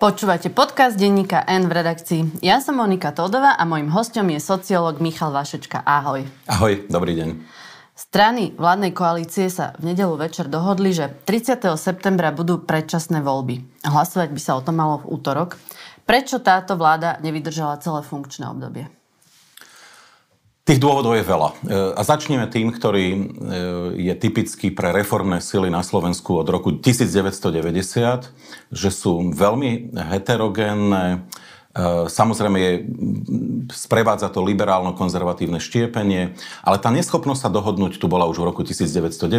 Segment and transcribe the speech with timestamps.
[0.00, 2.40] Počúvate podcast denníka N v redakcii.
[2.40, 5.84] Ja som Monika Todová a mojim hostom je sociológ Michal Vašečka.
[5.84, 6.24] Ahoj.
[6.48, 7.28] Ahoj, dobrý deň.
[7.92, 11.76] Strany vládnej koalície sa v nedelu večer dohodli, že 30.
[11.76, 13.84] septembra budú predčasné voľby.
[13.84, 15.60] Hlasovať by sa o tom malo v útorok.
[16.08, 18.88] Prečo táto vláda nevydržala celé funkčné obdobie?
[20.70, 21.50] Tých dôvodov je veľa.
[21.50, 21.54] E,
[21.98, 23.22] a začneme tým, ktorý e,
[24.06, 28.30] je typický pre reformné sily na Slovensku od roku 1990,
[28.70, 31.26] že sú veľmi heterogénne,
[32.10, 32.72] samozrejme je,
[33.70, 36.34] sprevádza to liberálno-konzervatívne štiepenie,
[36.66, 39.30] ale tá neschopnosť sa dohodnúť tu bola už v roku 1990,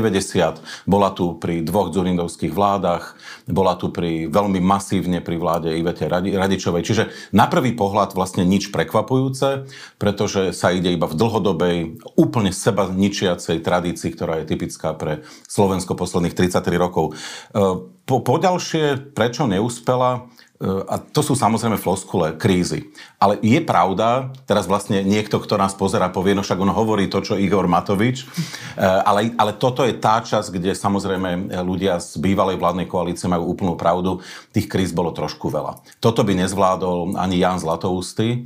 [0.88, 3.20] bola tu pri dvoch dzurindovských vládach,
[3.52, 6.88] bola tu pri veľmi masívne pri vláde Ivete Radičovej.
[6.88, 7.04] Čiže
[7.36, 9.68] na prvý pohľad vlastne nič prekvapujúce,
[10.00, 11.78] pretože sa ide iba v dlhodobej,
[12.16, 17.12] úplne seba ničiacej tradícii, ktorá je typická pre Slovensko posledných 33 rokov.
[17.12, 20.32] E, po, poďalšie, prečo neúspela?
[20.62, 22.94] A to sú samozrejme floskule, krízy.
[23.18, 27.26] Ale je pravda, teraz vlastne niekto, kto nás pozera, povie, no však on hovorí to,
[27.26, 28.30] čo Igor Matovič, e,
[28.78, 33.74] ale, ale toto je tá časť, kde samozrejme ľudia z bývalej vládnej koalície majú úplnú
[33.74, 34.22] pravdu,
[34.54, 35.82] tých kríz bolo trošku veľa.
[35.98, 38.40] Toto by nezvládol ani Jan Zlatoústy, e,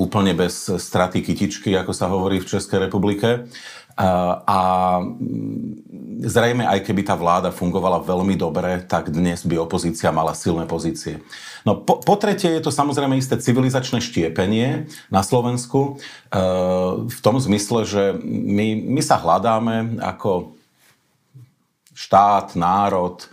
[0.00, 3.44] úplne bez straty kytičky, ako sa hovorí v Českej republike.
[3.96, 4.60] A
[6.20, 11.24] zrejme, aj keby tá vláda fungovala veľmi dobre, tak dnes by opozícia mala silné pozície.
[11.64, 16.40] No po, po tretie je to samozrejme isté civilizačné štiepenie na Slovensku e,
[17.08, 20.56] v tom zmysle, že my, my sa hľadáme ako
[21.96, 23.24] štát, národ,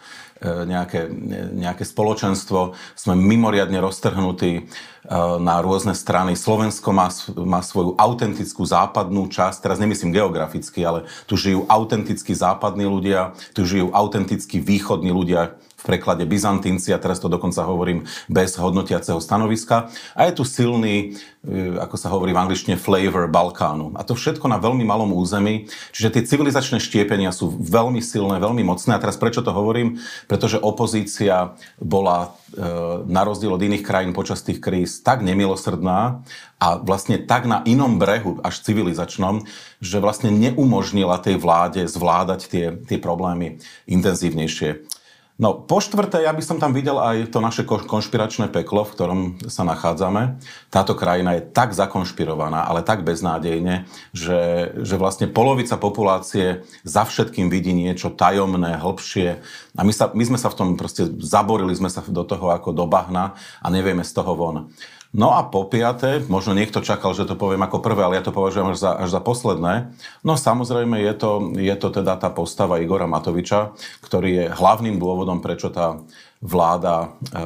[0.44, 1.08] nejaké,
[1.56, 4.68] nejaké spoločenstvo, sme mimoriadne roztrhnutí
[5.04, 6.32] Eh, na rôzne strany.
[6.32, 7.12] Slovensko má,
[7.44, 13.68] má svoju autentickú západnú časť, teraz nemyslím geograficky, ale tu žijú autenticky západní ľudia, tu
[13.68, 19.92] žijú autenticky východní ľudia, preklade Byzantínci, a teraz to dokonca hovorím bez hodnotiaceho stanoviska.
[20.16, 23.94] A je tu silný, e, ako sa hovorí v angličtine, flavor Balkánu.
[24.00, 25.68] A to všetko na veľmi malom území.
[25.92, 28.96] Čiže tie civilizačné štiepenia sú veľmi silné, veľmi mocné.
[28.96, 30.00] A teraz prečo to hovorím?
[30.32, 32.64] Pretože opozícia bola e,
[33.06, 36.24] na rozdiel od iných krajín počas tých kríz tak nemilosrdná
[36.64, 39.44] a vlastne tak na inom brehu, až civilizačnom,
[39.84, 45.03] že vlastne neumožnila tej vláde zvládať tie, tie problémy intenzívnejšie.
[45.34, 49.22] No, po štvrté, ja by som tam videl aj to naše konšpiračné peklo, v ktorom
[49.50, 50.38] sa nachádzame.
[50.70, 57.50] Táto krajina je tak zakonšpirovaná, ale tak beznádejne, že, že vlastne polovica populácie za všetkým
[57.50, 59.42] vidí niečo tajomné, hlbšie.
[59.74, 62.70] A my, sa, my sme sa v tom proste zaborili, sme sa do toho ako
[62.70, 64.70] do bahna a nevieme z toho von.
[65.14, 68.34] No a po piaté, možno niekto čakal, že to poviem ako prvé, ale ja to
[68.34, 69.94] považujem až za, až za posledné.
[70.26, 75.38] No samozrejme je to, je to teda tá postava Igora Matoviča, ktorý je hlavným dôvodom,
[75.38, 76.02] prečo tá
[76.42, 77.38] vláda e,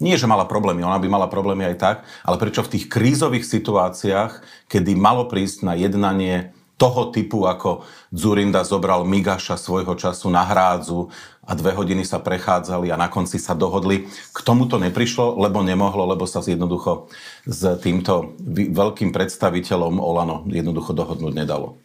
[0.00, 3.44] nie, že mala problémy, ona by mala problémy aj tak, ale prečo v tých krízových
[3.44, 10.48] situáciách, kedy malo prísť na jednanie toho typu, ako Zurinda zobral Migaša svojho času na
[10.48, 11.12] hrádzu
[11.44, 14.08] a dve hodiny sa prechádzali a na konci sa dohodli.
[14.32, 17.12] K tomu to neprišlo, lebo nemohlo, lebo sa jednoducho
[17.44, 21.76] s týmto veľkým predstaviteľom Olano jednoducho dohodnúť nedalo.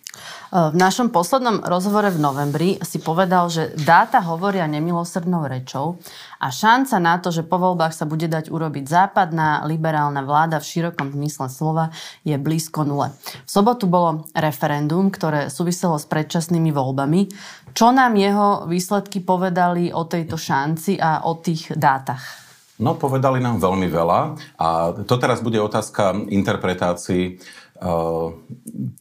[0.55, 5.99] V našom poslednom rozhovore v novembri si povedal, že dáta hovoria nemilosrdnou rečou
[6.39, 10.69] a šanca na to, že po voľbách sa bude dať urobiť západná liberálna vláda v
[10.71, 11.91] širokom zmysle slova
[12.23, 13.11] je blízko nule.
[13.43, 17.35] V sobotu bolo referendum, ktoré súviselo s predčasnými voľbami.
[17.75, 22.47] Čo nám jeho výsledky povedali o tejto šanci a o tých dátach?
[22.79, 24.19] No, povedali nám veľmi veľa
[24.59, 24.67] a
[25.03, 27.64] to teraz bude otázka interpretácií Eh,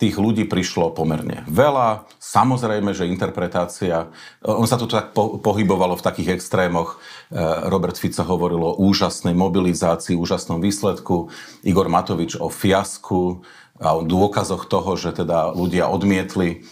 [0.03, 2.11] tých ľudí prišlo pomerne veľa.
[2.19, 6.99] Samozrejme, že interpretácia, eh, on sa tu tak pohybovalo v takých extrémoch.
[6.99, 7.39] Eh,
[7.71, 11.31] Robert Fico hovoril o úžasnej mobilizácii, úžasnom výsledku.
[11.63, 13.47] Igor Matovič o fiasku
[13.79, 16.63] a o dôkazoch toho, že teda ľudia odmietli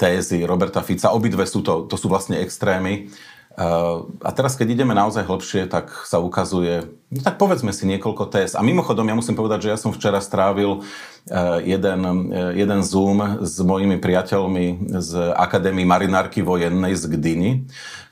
[0.00, 1.12] tézy Roberta Fica.
[1.12, 3.12] Obidve sú to, to sú vlastne extrémy.
[3.58, 8.54] A teraz, keď ideme naozaj hlbšie, tak sa ukazuje, no tak povedzme si niekoľko test.
[8.54, 10.86] A mimochodom, ja musím povedať, že ja som včera strávil
[11.26, 12.00] eh, jeden,
[12.30, 17.50] eh, jeden Zoom s mojimi priateľmi z Akadémie marinárky vojennej z Gdyni,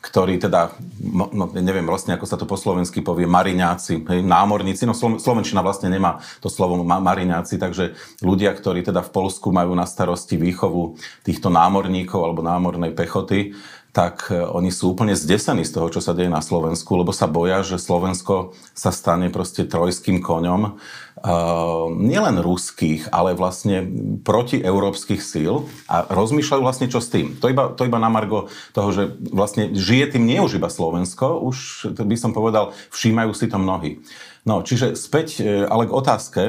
[0.03, 4.99] ktorí teda, no, no, neviem vlastne, ako sa to po slovensky povie, mariňáci, námorníci, no
[4.99, 10.39] Slovenčina vlastne nemá to slovo mariňáci, takže ľudia, ktorí teda v Polsku majú na starosti
[10.39, 13.55] výchovu týchto námorníkov alebo námornej pechoty,
[13.97, 17.25] tak e, oni sú úplne zdesení z toho, čo sa deje na Slovensku, lebo sa
[17.25, 23.89] boja, že Slovensko sa stane proste trojským koňom uh, nielen ruských, ale vlastne
[24.21, 27.41] protieurópskych síl a rozmýšľajú vlastne čo s tým.
[27.41, 31.41] To iba, to iba na margo toho, že vlastne žije tým nie už iba Slovensko,
[31.41, 34.05] už by som povedal, všímajú si to mnohí.
[34.45, 36.43] No, čiže späť e, ale k otázke,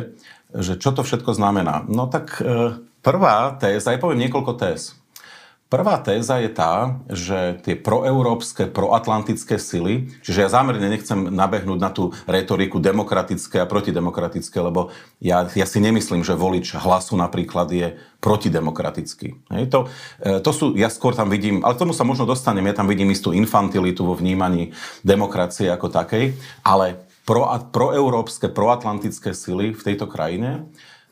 [0.51, 1.87] že čo to všetko znamená.
[1.87, 2.39] No tak
[3.03, 4.95] prvá téza, ja poviem niekoľko téz.
[5.67, 11.91] Prvá téza je tá, že tie proeurópske, proatlantické sily, čiže ja zámerne nechcem nabehnúť na
[11.91, 17.99] tú retoriku demokratické a protidemokratické, lebo ja, ja si nemyslím, že volič hlasu napríklad je
[18.23, 19.43] protidemokratický.
[19.51, 19.91] Hej, to,
[20.23, 22.87] e, to sú, ja skôr tam vidím, ale k tomu sa možno dostanem, ja tam
[22.87, 24.71] vidím istú infantilitu vo vnímaní
[25.03, 26.31] demokracie ako takej,
[26.63, 27.43] ale pro,
[27.75, 30.63] proeurópske, proatlantické sily v tejto krajine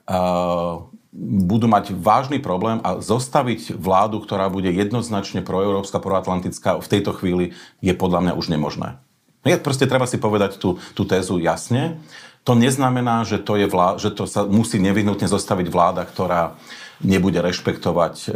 [0.07, 0.87] uh,
[1.23, 7.55] budú mať vážny problém a zostaviť vládu, ktorá bude jednoznačne proeurópska, proatlantická, v tejto chvíli
[7.79, 8.99] je podľa mňa už nemožné.
[9.47, 12.01] Je proste treba si povedať tú, tú tézu jasne.
[12.43, 16.57] To neznamená, že to, je vlá, že to sa musí nevyhnutne zostaviť vláda, ktorá
[17.01, 18.29] nebude rešpektovať e,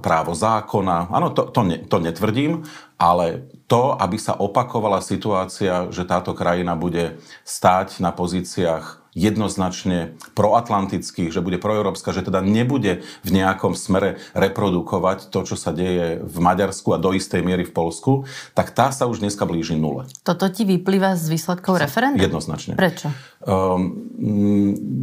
[0.00, 1.10] právo zákona.
[1.10, 2.66] Áno, to, to, ne, to netvrdím,
[3.00, 11.34] ale to, aby sa opakovala situácia, že táto krajina bude stáť na pozíciách jednoznačne proatlantických,
[11.34, 16.36] že bude proeurópska, že teda nebude v nejakom smere reprodukovať to, čo sa deje v
[16.38, 18.12] Maďarsku a do istej miery v Polsku,
[18.54, 20.06] tak tá sa už dneska blíži nule.
[20.22, 22.20] Toto ti vyplýva z výsledkov referenda?
[22.20, 22.78] Jednoznačne.
[22.78, 23.10] Prečo?
[23.40, 24.12] Um,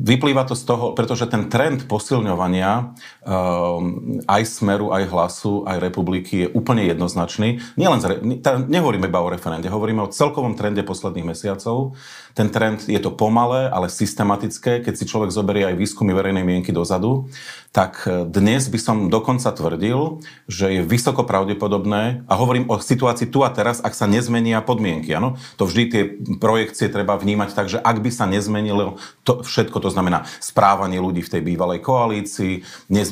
[0.06, 2.94] vyplýva to z toho, pretože ten trend posilňovania
[3.26, 7.58] um, aj Smeru, aj Hlasu, aj Republiky je úplne jednoznačný.
[7.82, 8.22] Nielen z,
[8.70, 11.98] nehovoríme iba o referende, hovoríme o celkovom trende posledných mesiacov.
[12.38, 14.86] Ten trend je to pomalé, ale systematické.
[14.86, 17.26] Keď si človek zoberie aj výskumy verejnej mienky dozadu,
[17.72, 23.30] tak e, dnes by som dokonca tvrdil, že je vysoko pravdepodobné, a hovorím o situácii
[23.30, 25.14] tu a teraz, ak sa nezmenia podmienky.
[25.14, 25.36] Ano?
[25.60, 26.04] To vždy tie
[26.40, 28.98] projekcie treba vnímať tak, že ak by sa nezmenilo
[29.28, 33.04] to všetko, to znamená správanie ľudí v tej bývalej koalícii, ne,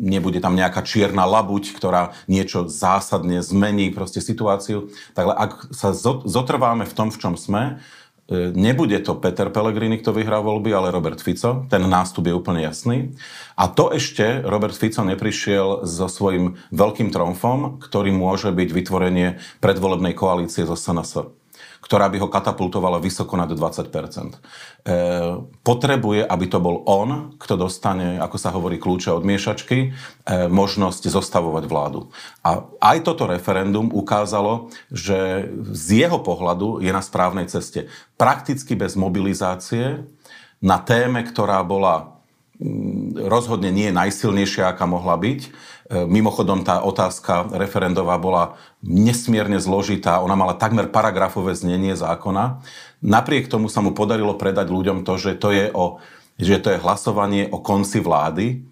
[0.00, 5.92] nebude tam nejaká čierna labuť, ktorá niečo zásadne zmení proste situáciu, tak ak sa
[6.24, 7.82] zotrváme v tom, v čom sme,
[8.32, 11.68] nebude to Peter Pellegrini, kto vyhrá voľby, ale Robert Fico.
[11.68, 13.12] Ten nástup je úplne jasný.
[13.54, 19.28] A to ešte Robert Fico neprišiel so svojím veľkým tromfom, ktorý môže byť vytvorenie
[19.60, 21.43] predvolebnej koalície zo SNS
[21.84, 24.32] ktorá by ho katapultovala vysoko nad 20 e,
[25.60, 29.88] Potrebuje, aby to bol on, kto dostane, ako sa hovorí, kľúče od miešačky, e,
[30.48, 32.08] možnosť zostavovať vládu.
[32.40, 37.92] A aj toto referendum ukázalo, že z jeho pohľadu je na správnej ceste.
[38.16, 40.08] Prakticky bez mobilizácie
[40.64, 42.13] na téme, ktorá bola
[43.18, 45.40] rozhodne nie najsilnejšia, aká mohla byť,
[45.84, 52.64] E, mimochodom, tá otázka referendová bola nesmierne zložitá, ona mala takmer paragrafové znenie zákona.
[53.04, 56.00] Napriek tomu sa mu podarilo predať ľuďom to, že to je, o,
[56.40, 58.64] že to je hlasovanie o konci vlády,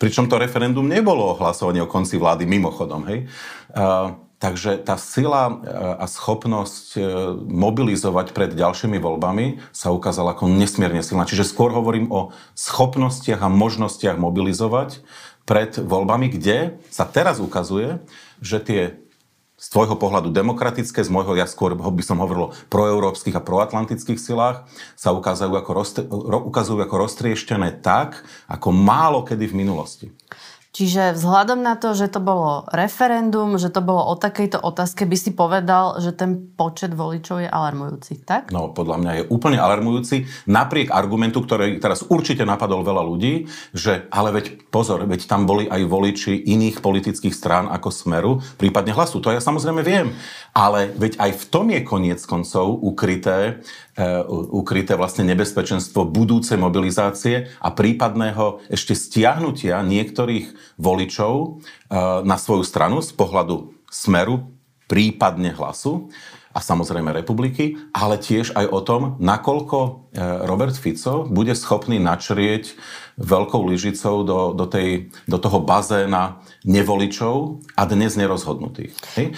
[0.00, 3.04] pričom to referendum nebolo o hlasovaní o konci vlády mimochodom.
[3.04, 3.28] Hej?
[3.76, 5.52] Uh, takže tá sila e,
[6.00, 6.98] a schopnosť
[7.46, 11.24] mobilizovať pred ďalšími voľbami sa ukázala ako nesmierne silná.
[11.24, 15.00] Čiže skôr hovorím o schopnostiach a možnostiach mobilizovať
[15.46, 18.02] pred voľbami, kde sa teraz ukazuje,
[18.42, 18.82] že tie
[19.56, 24.20] z tvojho pohľadu demokratické, z môjho, ja skôr by som hovoril o proeurópskych a proatlantických
[24.20, 24.68] silách,
[25.00, 25.72] sa ukazujú ako,
[26.52, 28.20] ukazujú ako roztrieštené tak,
[28.52, 30.06] ako málo kedy v minulosti.
[30.76, 35.16] Čiže vzhľadom na to, že to bolo referendum, že to bolo o takejto otázke, by
[35.16, 38.52] si povedal, že ten počet voličov je alarmujúci, tak?
[38.52, 44.04] No, podľa mňa je úplne alarmujúci, napriek argumentu, ktorý teraz určite napadol veľa ľudí, že
[44.12, 49.24] ale veď pozor, veď tam boli aj voliči iných politických strán ako Smeru, prípadne hlasu.
[49.24, 50.12] To ja samozrejme viem.
[50.52, 53.64] Ale veď aj v tom je koniec koncov ukryté,
[54.52, 63.00] ukryté vlastne nebezpečenstvo budúcej mobilizácie a prípadného ešte stiahnutia niektorých voličov uh, na svoju stranu
[63.00, 64.52] z pohľadu smeru,
[64.84, 66.12] prípadne hlasu
[66.56, 69.90] a samozrejme republiky, ale tiež aj o tom, nakoľko e,
[70.48, 72.72] Robert Fico bude schopný načrieť
[73.20, 78.90] veľkou lyžicou do, do, tej, do toho bazéna nevoličov a dnes nerozhodnutých.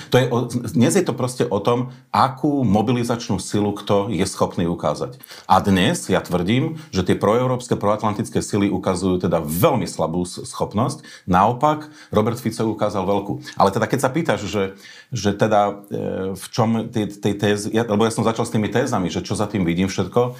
[0.09, 0.25] To je,
[0.73, 5.21] dnes je to proste o tom, akú mobilizačnú silu kto je schopný ukázať.
[5.45, 11.05] A dnes ja tvrdím, že tie proeurópske, proatlantické sily ukazujú teda veľmi slabú schopnosť.
[11.29, 13.45] Naopak, Robert Fico ukázal veľkú.
[13.61, 14.65] Ale teda keď sa pýtaš, že,
[15.13, 18.73] že teda e, v čom tej, tej tézy, ja, lebo ja som začal s tými
[18.73, 20.33] tézami, že čo za tým vidím všetko,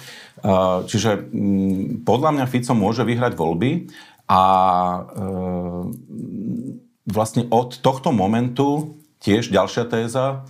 [0.87, 1.35] čiže
[2.07, 3.91] podľa mňa Fico môže vyhrať voľby
[4.29, 5.25] a e,
[7.09, 10.45] vlastne od tohto momentu tiež ďalšia téza,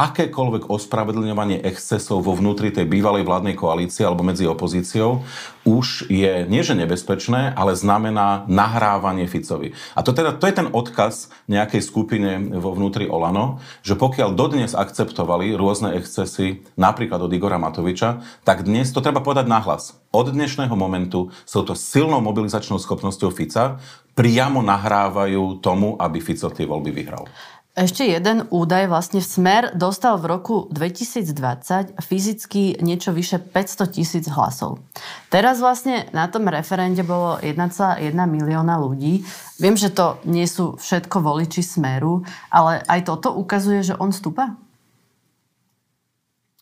[0.00, 5.20] akékoľvek ospravedlňovanie excesov vo vnútri tej bývalej vládnej koalície alebo medzi opozíciou
[5.68, 9.76] už je nie že nebezpečné, ale znamená nahrávanie Ficovi.
[9.92, 14.72] A to, teda, to je ten odkaz nejakej skupine vo vnútri Olano, že pokiaľ dodnes
[14.72, 20.00] akceptovali rôzne excesy, napríklad od Igora Matoviča, tak dnes to treba povedať nahlas.
[20.16, 23.76] Od dnešného momentu sú to silnou mobilizačnou schopnosťou Fica,
[24.16, 27.24] priamo nahrávajú tomu, aby Fico tie voľby vyhral.
[27.70, 34.82] Ešte jeden údaj, vlastne Smer dostal v roku 2020 fyzicky niečo vyše 500 tisíc hlasov.
[35.30, 39.22] Teraz vlastne na tom referende bolo 1,1 milióna ľudí.
[39.62, 44.58] Viem, že to nie sú všetko voliči Smeru, ale aj toto ukazuje, že on stúpa?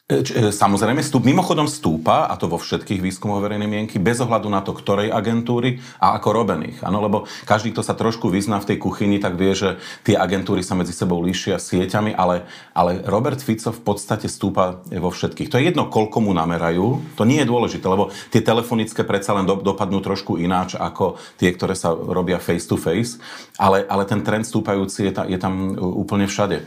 [0.08, 0.24] E,
[0.56, 4.72] samozrejme, stúp, mimochodom stúpa, a to vo všetkých výskumoch verejnej mienky, bez ohľadu na to,
[4.72, 6.80] ktorej agentúry a ako robených.
[6.80, 9.76] Ano, lebo každý, kto sa trošku vyzná v tej kuchyni, tak vie, že
[10.08, 15.12] tie agentúry sa medzi sebou líšia sieťami, ale, ale Robert Fico v podstate stúpa vo
[15.12, 15.52] všetkých.
[15.52, 19.44] To je jedno, koľko mu namerajú, to nie je dôležité, lebo tie telefonické predsa len
[19.44, 23.20] do, dopadnú trošku ináč ako tie, ktoré sa robia face to face,
[23.60, 26.64] ale, ale ten trend stúpajúci je, ta, je tam úplne všade.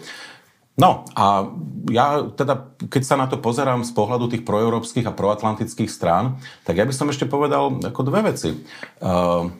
[0.79, 1.51] No a
[1.91, 6.79] ja teda, keď sa na to pozerám z pohľadu tých proeurópskych a proatlantických strán, tak
[6.79, 8.55] ja by som ešte povedal ako dve veci.
[9.03, 9.51] Uh,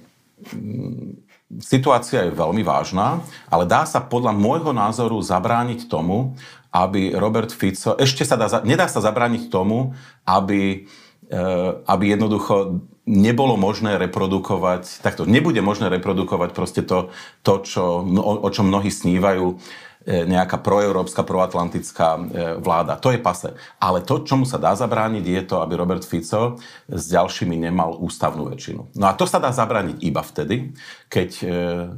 [1.60, 3.20] situácia je veľmi vážna,
[3.52, 6.40] ale dá sa podľa môjho názoru zabrániť tomu,
[6.72, 9.92] aby Robert Fico, ešte sa dá, nedá sa zabrániť tomu,
[10.24, 10.88] aby,
[11.28, 17.12] uh, aby jednoducho nebolo možné reprodukovať, takto, nebude možné reprodukovať proste to,
[17.44, 22.22] to čo, o, o čom mnohí snívajú, E, nejaká proeurópska, proatlantická e,
[22.58, 22.98] vláda.
[22.98, 23.54] To je pase.
[23.78, 26.58] Ale to, čomu sa dá zabrániť, je to, aby Robert Fico
[26.90, 28.98] s ďalšími nemal ústavnú väčšinu.
[28.98, 30.74] No a to sa dá zabrániť iba vtedy,
[31.06, 31.46] keď e,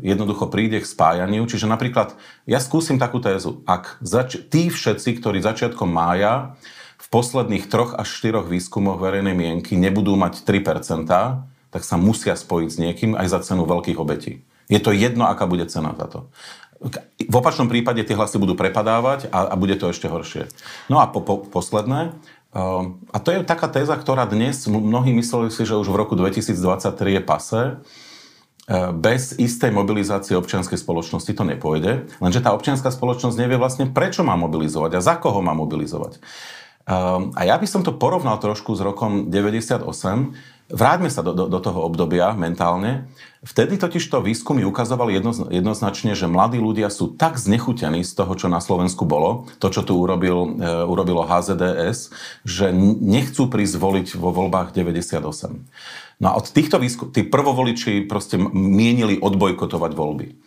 [0.04, 1.48] jednoducho príde k spájaniu.
[1.48, 3.64] Čiže napríklad, ja skúsim takú tézu.
[3.64, 6.60] Ak zač- tí všetci, ktorí začiatkom mája
[7.00, 11.08] v posledných troch až štyroch výskumoch verejnej mienky nebudú mať 3%,
[11.72, 14.44] tak sa musia spojiť s niekým aj za cenu veľkých obetí.
[14.72, 16.20] Je to jedno, aká bude cena za to.
[17.24, 20.52] V opačnom prípade tie hlasy budú prepadávať a, a bude to ešte horšie.
[20.92, 22.12] No a po, po, posledné,
[22.52, 26.20] uh, a to je taká téza, ktorá dnes mnohí mysleli si, že už v roku
[26.20, 33.40] 2023 je pase, uh, bez istej mobilizácie občianskej spoločnosti to nepôjde, lenže tá občianská spoločnosť
[33.40, 36.20] nevie vlastne, prečo má mobilizovať a za koho má mobilizovať.
[36.84, 39.88] Uh, a ja by som to porovnal trošku s rokom 98,
[40.72, 43.12] Vráťme sa do, do, do toho obdobia mentálne.
[43.44, 48.32] Vtedy totiž to výskumy ukazovali jedno, jednoznačne, že mladí ľudia sú tak znechutení z toho,
[48.40, 52.16] čo na Slovensku bolo, to, čo tu urobil, e, urobilo HZDS,
[52.48, 52.72] že
[53.04, 55.20] nechcú prísť voliť vo voľbách 98.
[56.24, 60.40] No a od týchto výskum, tí prvovoliči proste mienili odbojkotovať voľby.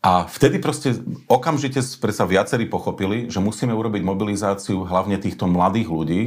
[0.00, 0.96] A vtedy proste
[1.28, 6.22] okamžite sa viacerí pochopili, že musíme urobiť mobilizáciu hlavne týchto mladých ľudí,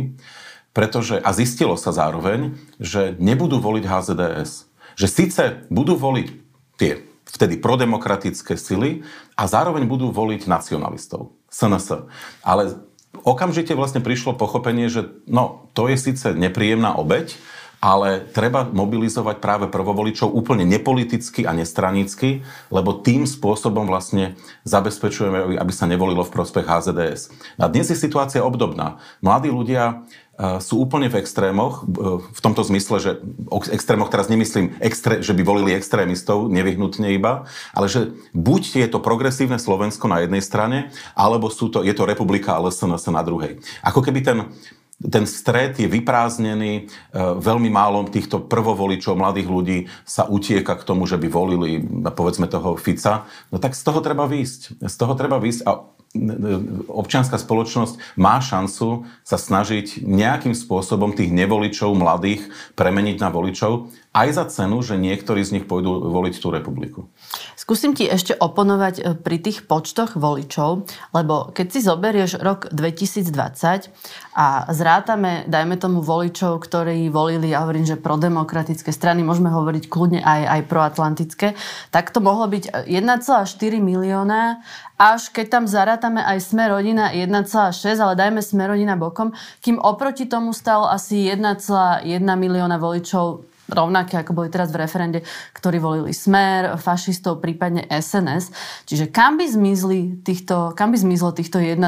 [0.71, 4.51] pretože, a zistilo sa zároveň, že nebudú voliť HZDS.
[4.95, 6.27] Že síce budú voliť
[6.79, 9.07] tie vtedy prodemokratické sily
[9.39, 12.11] a zároveň budú voliť nacionalistov, SNS.
[12.43, 12.83] Ale
[13.23, 17.35] okamžite vlastne prišlo pochopenie, že no, to je síce nepríjemná obeď,
[17.81, 24.37] ale treba mobilizovať práve prvovoličov úplne nepoliticky a nestranicky, lebo tým spôsobom vlastne
[24.69, 27.33] zabezpečujeme, aby sa nevolilo v prospech HZDS.
[27.57, 29.01] A dnes je situácia obdobná.
[29.25, 30.05] Mladí ľudia
[30.57, 31.85] sú úplne v extrémoch,
[32.17, 33.11] v tomto zmysle, že
[33.45, 37.45] o extrémoch teraz nemyslím, extré, že by volili extrémistov nevyhnutne iba,
[37.77, 42.09] ale že buď je to progresívne Slovensko na jednej strane, alebo sú to, je to
[42.09, 42.63] republika a
[43.13, 43.61] na druhej.
[43.85, 44.37] Ako keby ten,
[45.01, 46.81] ten stred je vyprázdnený, e,
[47.41, 51.81] veľmi málo týchto prvovoličov, mladých ľudí sa utieka k tomu, že by volili,
[52.13, 54.85] povedzme, toho Fica, no tak z toho treba výjsť.
[54.85, 55.71] Z toho treba výjsť a
[56.91, 64.27] občianská spoločnosť má šancu sa snažiť nejakým spôsobom tých nevoličov mladých premeniť na voličov, aj
[64.35, 66.99] za cenu, že niektorí z nich pôjdu voliť tú republiku.
[67.55, 70.83] Skúsim ti ešte oponovať e, pri tých počtoch voličov,
[71.15, 73.87] lebo keď si zoberieš rok 2020
[74.35, 80.19] a zrátame, dajme tomu voličov, ktorí volili, ja hovorím, že prodemokratické strany, môžeme hovoriť kľudne
[80.19, 81.47] aj, aj proatlantické,
[81.95, 83.47] tak to mohlo byť 1,4
[83.79, 84.59] milióna
[85.01, 89.33] až keď tam zarátame aj sme rodina 1,6, ale dajme sme rodina bokom,
[89.65, 95.19] kým oproti tomu stalo asi 1,1 milióna voličov rovnaké, ako boli teraz v referende,
[95.55, 98.51] ktorí volili Smer, fašistov, prípadne SNS.
[98.85, 101.81] Čiže kam by, zmizli týchto, kam by zmizlo týchto 1,4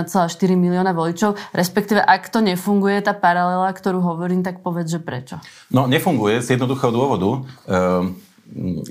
[0.56, 5.38] milióna voličov, respektíve ak to nefunguje, tá paralela, ktorú hovorím, tak povedz, že prečo?
[5.70, 7.30] No, nefunguje z jednoduchého dôvodu.
[7.68, 8.34] Ehm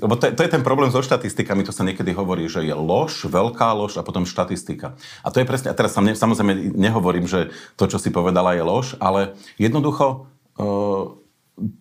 [0.01, 3.29] lebo to, to je ten problém so štatistikami, to sa niekedy hovorí, že je lož,
[3.31, 4.99] veľká lož a potom štatistika.
[5.23, 8.99] A to je presne, a teraz samozrejme nehovorím, že to, čo si povedala, je lož,
[8.99, 10.27] ale jednoducho
[10.59, 11.22] uh,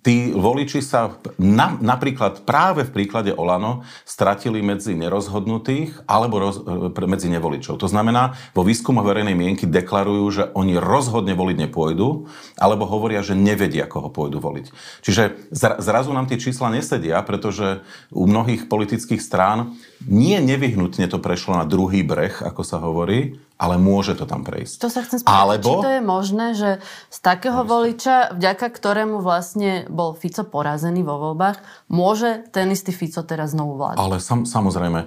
[0.04, 6.60] tí voliči sa na, napríklad práve v príklade Olano stratili medzi nerozhodnutých alebo roz,
[7.08, 7.80] medzi nevoličov.
[7.80, 12.28] To znamená, vo výskumu verejnej mienky deklarujú, že oni rozhodne voliť nepôjdu,
[12.60, 14.66] alebo hovoria, že nevedia, koho pôjdu voliť.
[15.00, 15.48] Čiže
[15.80, 17.80] zrazu nám tie čísla nesedia, pretože
[18.12, 19.72] u mnohých politických strán
[20.04, 24.74] nie nevyhnutne to prešlo na druhý breh, ako sa hovorí, ale môže to tam prejsť.
[24.82, 25.68] To sa chcem spýtať, Alebo...
[25.68, 26.70] či to je možné, že
[27.08, 33.22] z takého voliča, vďaka ktorému vlastne bol Fico porazený vo voľbách, môže ten istý Fico
[33.22, 34.02] teraz znovu vládať?
[34.02, 35.00] Ale sam, samozrejme.
[35.04, 35.06] E,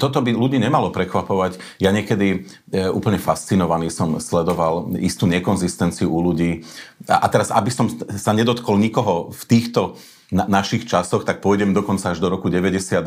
[0.00, 1.60] toto by ľudí nemalo prekvapovať.
[1.82, 6.64] Ja niekedy e, úplne fascinovaný som sledoval istú nekonzistenciu u ľudí.
[7.04, 10.00] A, a teraz, aby som sa nedotkol nikoho v týchto
[10.32, 13.06] na, našich časoch, tak pôjdem dokonca až do roku 92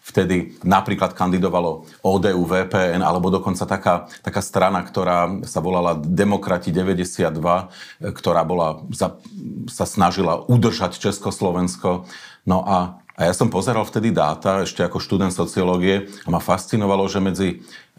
[0.00, 7.30] vtedy napríklad kandidovalo ODU, VPN, alebo dokonca taká, taká strana, ktorá sa volala Demokrati 92,
[8.00, 9.20] ktorá bola, za,
[9.68, 12.08] sa snažila udržať Československo.
[12.48, 17.04] No a a ja som pozeral vtedy dáta, ešte ako študent sociológie, a ma fascinovalo,
[17.04, 17.48] že medzi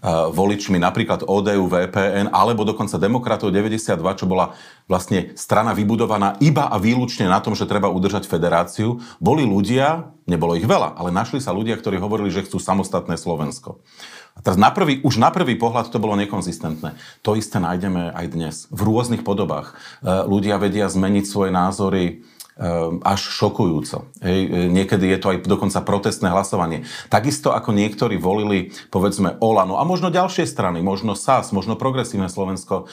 [0.10, 4.58] voličmi napríklad ODU, VPN alebo dokonca Demokratov 92, čo bola
[4.90, 10.58] vlastne strana vybudovaná iba a výlučne na tom, že treba udržať federáciu, boli ľudia, nebolo
[10.58, 13.78] ich veľa, ale našli sa ľudia, ktorí hovorili, že chcú samostatné Slovensko.
[14.32, 16.96] A teraz na prvý, už na prvý pohľad to bolo nekonzistentné.
[17.22, 18.56] To isté nájdeme aj dnes.
[18.72, 19.76] V rôznych podobách.
[20.00, 22.24] E, ľudia vedia zmeniť svoje názory
[23.02, 24.12] až šokujúco.
[24.22, 26.84] Hej, e, niekedy je to aj dokonca protestné hlasovanie.
[27.08, 32.92] Takisto ako niektorí volili, povedzme, Olano a možno ďalšie strany, možno SAS, možno Progresívne Slovensko,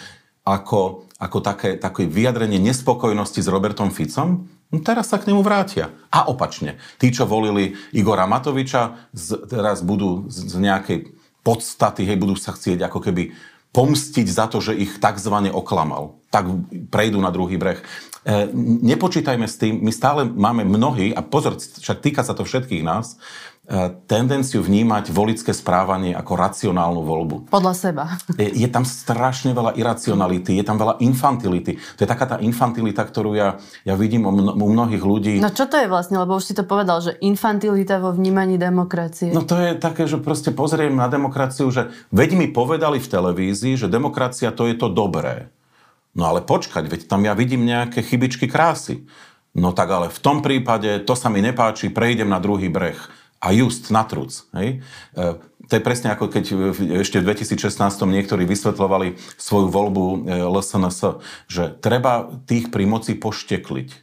[0.48, 5.92] ako, ako také, také vyjadrenie nespokojnosti s Robertom Ficom, no teraz sa k nemu vrátia.
[6.08, 6.80] A opačne.
[6.96, 10.98] Tí, čo volili Igora Matoviča, z, teraz budú z, z nejakej
[11.44, 13.36] podstaty, hej, budú sa chcieť ako keby
[13.76, 15.34] pomstiť za to, že ich tzv.
[15.52, 16.16] oklamal.
[16.32, 16.48] Tak
[16.88, 17.84] prejdú na druhý breh.
[18.28, 18.52] E,
[18.84, 23.16] nepočítajme s tým, my stále máme mnohí, a pozor, však týka sa to všetkých nás,
[23.64, 27.36] e, tendenciu vnímať volické správanie ako racionálnu voľbu.
[27.48, 28.20] Podľa seba.
[28.36, 31.80] Je, je tam strašne veľa iracionality, je tam veľa infantility.
[31.96, 33.56] To je taká tá infantilita, ktorú ja,
[33.88, 35.34] ja vidím u, mno, u mnohých ľudí.
[35.40, 39.32] No čo to je vlastne, lebo už si to povedal, že infantilita vo vnímaní demokracie.
[39.32, 43.80] No to je také, že proste pozriem na demokraciu, že veď mi povedali v televízii,
[43.80, 45.48] že demokracia to je to dobré.
[46.18, 49.06] No ale počkať, veď tam ja vidím nejaké chybičky krásy.
[49.54, 52.98] No tak ale v tom prípade to sa mi nepáči, prejdem na druhý breh.
[53.38, 54.34] A just na truc.
[54.50, 54.82] Hej?
[55.14, 56.44] E, to je presne ako keď
[57.06, 63.88] ešte v 2016 niektorí vysvetľovali svoju voľbu e, LSNS, že treba tých pri moci poštekliť.
[63.94, 63.98] E,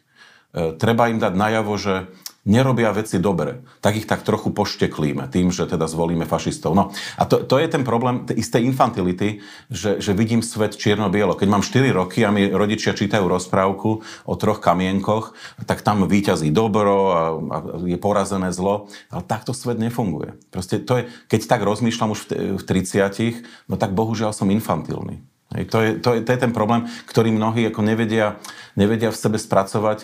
[0.80, 2.08] treba im dať najavo, že
[2.46, 6.78] nerobia veci dobre, tak ich tak trochu pošteklíme tým, že teda zvolíme fašistov.
[6.78, 9.42] No a to, to je ten problém istej infantility,
[9.74, 11.34] že, že vidím svet čierno-bielo.
[11.34, 15.34] Keď mám 4 roky a mi rodičia čítajú rozprávku o troch kamienkoch,
[15.66, 17.58] tak tam výťazí dobro a, a
[17.90, 20.38] je porazené zlo, ale takto svet nefunguje.
[20.54, 25.26] Proste to je, keď tak rozmýšľam už v, v 30 no tak bohužiaľ som infantilný.
[25.56, 28.36] To, je, to, je, to je ten problém, ktorý mnohí ako nevedia,
[28.76, 30.04] nevedia v sebe spracovať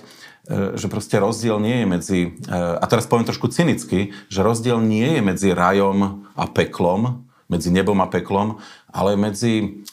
[0.49, 5.19] že proste rozdiel nie je medzi, e, a teraz poviem trošku cynicky, že rozdiel nie
[5.19, 8.57] je medzi rajom a peklom, medzi nebom a peklom,
[8.89, 9.83] ale medzi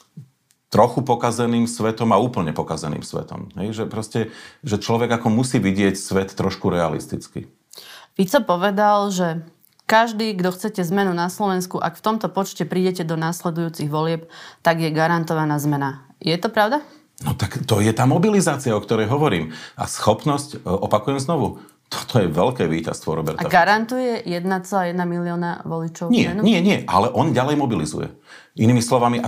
[0.69, 3.49] trochu pokazeným svetom a úplne pokazeným svetom.
[3.57, 3.83] Hej?
[3.83, 4.21] Že proste,
[4.61, 7.49] že človek ako musí vidieť svet trošku realisticky.
[8.17, 9.29] Fico povedal, že
[9.89, 14.29] každý, kto chcete zmenu na Slovensku, ak v tomto počte prídete do následujúcich volieb,
[14.61, 16.05] tak je garantovaná zmena.
[16.21, 16.85] Je to pravda?
[17.27, 19.51] No tak to je tá mobilizácia, o ktorej hovorím.
[19.75, 23.43] A schopnosť, e, opakujem znovu, toto je veľké víťazstvo Roberta.
[23.43, 26.13] A garantuje 1,1 milióna voličov?
[26.13, 28.13] Nie, nie, nie, ale on ďalej mobilizuje.
[28.59, 29.23] Inými slovami,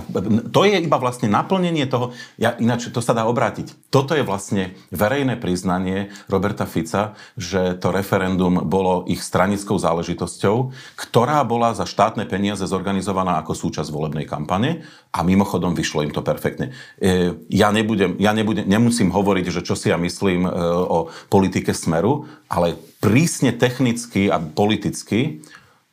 [0.51, 3.79] to je iba vlastne naplnenie toho, ja, ináč to sa dá obrátiť.
[3.87, 11.47] Toto je vlastne verejné priznanie Roberta Fica, že to referendum bolo ich stranickou záležitosťou, ktorá
[11.47, 14.83] bola za štátne peniaze zorganizovaná ako súčasť volebnej kampane
[15.15, 16.75] a mimochodom vyšlo im to perfektne.
[16.99, 20.51] E, ja, nebudem, ja nebudem, nemusím hovoriť, že čo si ja myslím e,
[20.91, 25.39] o politike Smeru, ale prísne technicky a politicky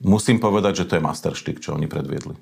[0.01, 2.37] musím povedať, že to je masterštyk, čo oni predviedli.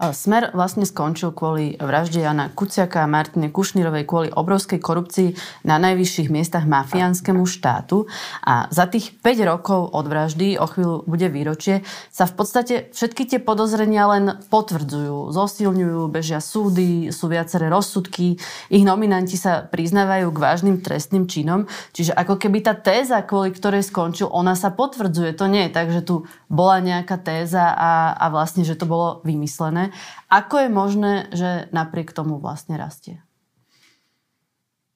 [0.00, 5.36] Smer vlastne skončil kvôli vražde Jana Kuciaka a Martine Kušnírovej kvôli obrovskej korupcii
[5.68, 8.08] na najvyšších miestach mafiánskému štátu.
[8.40, 13.28] A za tých 5 rokov od vraždy, o chvíľu bude výročie, sa v podstate všetky
[13.28, 18.40] tie podozrenia len potvrdzujú, zosilňujú, bežia súdy, sú viaceré rozsudky,
[18.72, 21.68] ich nominanti sa priznávajú k vážnym trestným činom.
[21.92, 25.36] Čiže ako keby tá téza, kvôli ktorej skončil, ona sa potvrdzuje.
[25.36, 29.20] To nie je tak, že tu bola nejaká téza a, a vlastne, že to bolo
[29.28, 29.89] vymyslené.
[30.32, 33.20] Ako je možné, že napriek tomu vlastne rastie?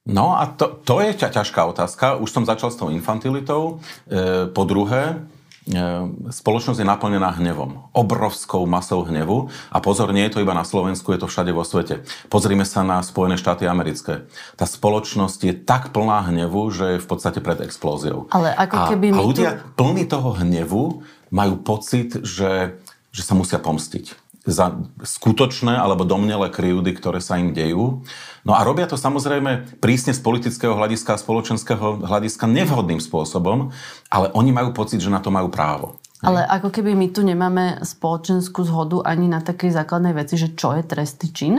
[0.04, 2.20] No a to, to je ťažká otázka.
[2.20, 3.80] Už som začal s tou infantilitou.
[4.04, 5.16] E, po druhé,
[5.64, 7.88] e, spoločnosť je naplnená hnevom.
[7.96, 9.48] Obrovskou masou hnevu.
[9.72, 12.04] A pozor, nie je to iba na Slovensku, je to všade vo svete.
[12.28, 14.28] Pozrime sa na Spojené štáty americké.
[14.60, 18.28] Tá spoločnosť je tak plná hnevu, že je v podstate pred explóziou.
[18.28, 19.72] Ale ako keby a, a ľudia tu...
[19.72, 21.00] plní toho hnevu
[21.32, 22.76] majú pocit, že,
[23.08, 28.04] že sa musia pomstiť za skutočné alebo domnelé kryjúdy, ktoré sa im dejú.
[28.44, 33.72] No a robia to samozrejme prísne z politického hľadiska a spoločenského hľadiska nevhodným spôsobom,
[34.12, 35.96] ale oni majú pocit, že na to majú právo.
[36.24, 40.72] Ale ako keby my tu nemáme spoločenskú zhodu ani na takej základnej veci, že čo
[40.72, 41.54] je trestný čin?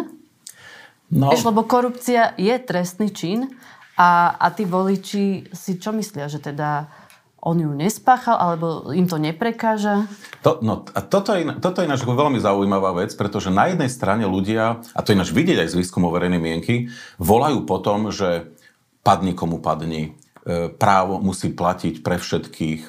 [1.13, 1.29] No.
[1.29, 3.45] Vieš, lebo korupcia je trestný čin
[3.93, 6.89] a, a tí voliči si čo myslia, že teda
[7.45, 10.09] on ju nespáchal, alebo im to neprekáža?
[10.41, 14.25] To, no, a toto je, toto je ináč veľmi zaujímavá vec, pretože na jednej strane
[14.25, 16.89] ľudia, a to ináč vidieť aj z výskumu verejnej mienky,
[17.21, 18.49] volajú potom, že
[19.05, 22.81] padni komu padni, e, právo musí platiť pre všetkých,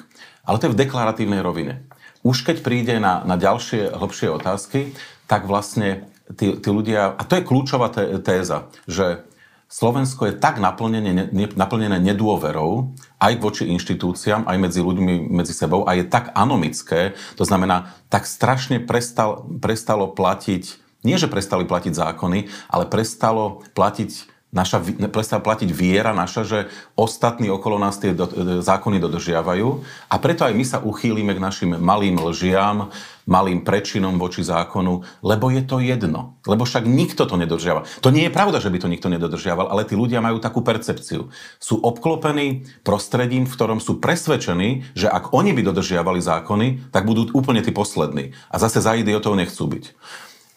[0.49, 1.85] ale to je v deklaratívnej rovine.
[2.25, 4.97] Už keď príde na, na ďalšie, hlbšie otázky,
[5.29, 7.93] tak vlastne tí, tí ľudia, a to je kľúčová
[8.25, 9.21] téza, že
[9.67, 15.89] Slovensko je tak naplnené, ne, naplnené nedôverou aj voči inštitúciám, aj medzi ľuďmi, medzi sebou
[15.89, 20.63] a je tak anomické, to znamená, tak strašne prestal, prestalo platiť,
[21.01, 24.79] nie že prestali platiť zákony, ale prestalo platiť naša,
[25.11, 26.59] prestala platiť viera naša, že
[26.95, 29.67] ostatní okolo nás tie do, e, zákony dodržiavajú
[30.07, 32.87] a preto aj my sa uchýlime k našim malým lžiam,
[33.27, 36.39] malým prečinom voči zákonu, lebo je to jedno.
[36.47, 37.83] Lebo však nikto to nedodržiava.
[37.99, 41.27] To nie je pravda, že by to nikto nedodržiaval, ale tí ľudia majú takú percepciu.
[41.59, 47.27] Sú obklopení prostredím, v ktorom sú presvedčení, že ak oni by dodržiavali zákony, tak budú
[47.35, 48.31] úplne tí poslední.
[48.47, 49.85] A zase za idiotov nechcú byť.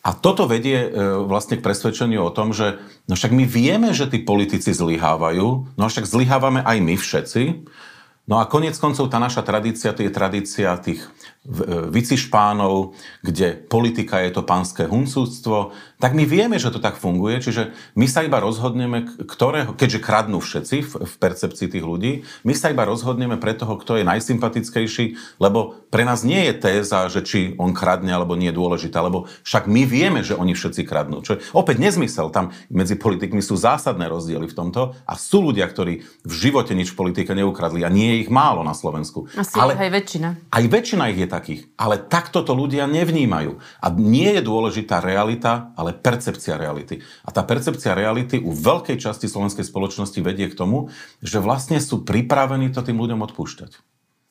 [0.00, 0.88] A toto vedie e,
[1.28, 5.84] vlastne k presvedčeniu o tom, že no však my vieme, že tí politici zlyhávajú, no
[5.84, 7.42] však zlyhávame aj my všetci.
[8.24, 11.04] No a konec koncov tá naša tradícia, to je tradícia tých
[11.40, 12.92] E, vycišpánov,
[13.24, 18.04] kde politika je to pánske huncúctvo, tak my vieme, že to tak funguje, čiže my
[18.04, 22.84] sa iba rozhodneme, ktorého, keďže kradnú všetci v, v percepcii tých ľudí, my sa iba
[22.84, 27.72] rozhodneme pre toho, kto je najsympatickejší, lebo pre nás nie je téza, že či on
[27.72, 31.24] kradne alebo nie je dôležitá, lebo však my vieme, že oni všetci kradnú.
[31.24, 35.64] Čo je opäť nezmysel, tam medzi politikmi sú zásadné rozdiely v tomto a sú ľudia,
[35.72, 39.24] ktorí v živote nič v politike neukradli a nie je ich málo na Slovensku.
[39.32, 40.28] Asi Ale aj väčšina.
[40.52, 41.70] Aj väčšina ich je takých.
[41.78, 43.62] Ale takto to ľudia nevnímajú.
[43.78, 46.98] A nie je dôležitá realita, ale percepcia reality.
[47.22, 50.90] A tá percepcia reality u veľkej časti slovenskej spoločnosti vedie k tomu,
[51.22, 53.70] že vlastne sú pripravení to tým ľuďom odpúšťať.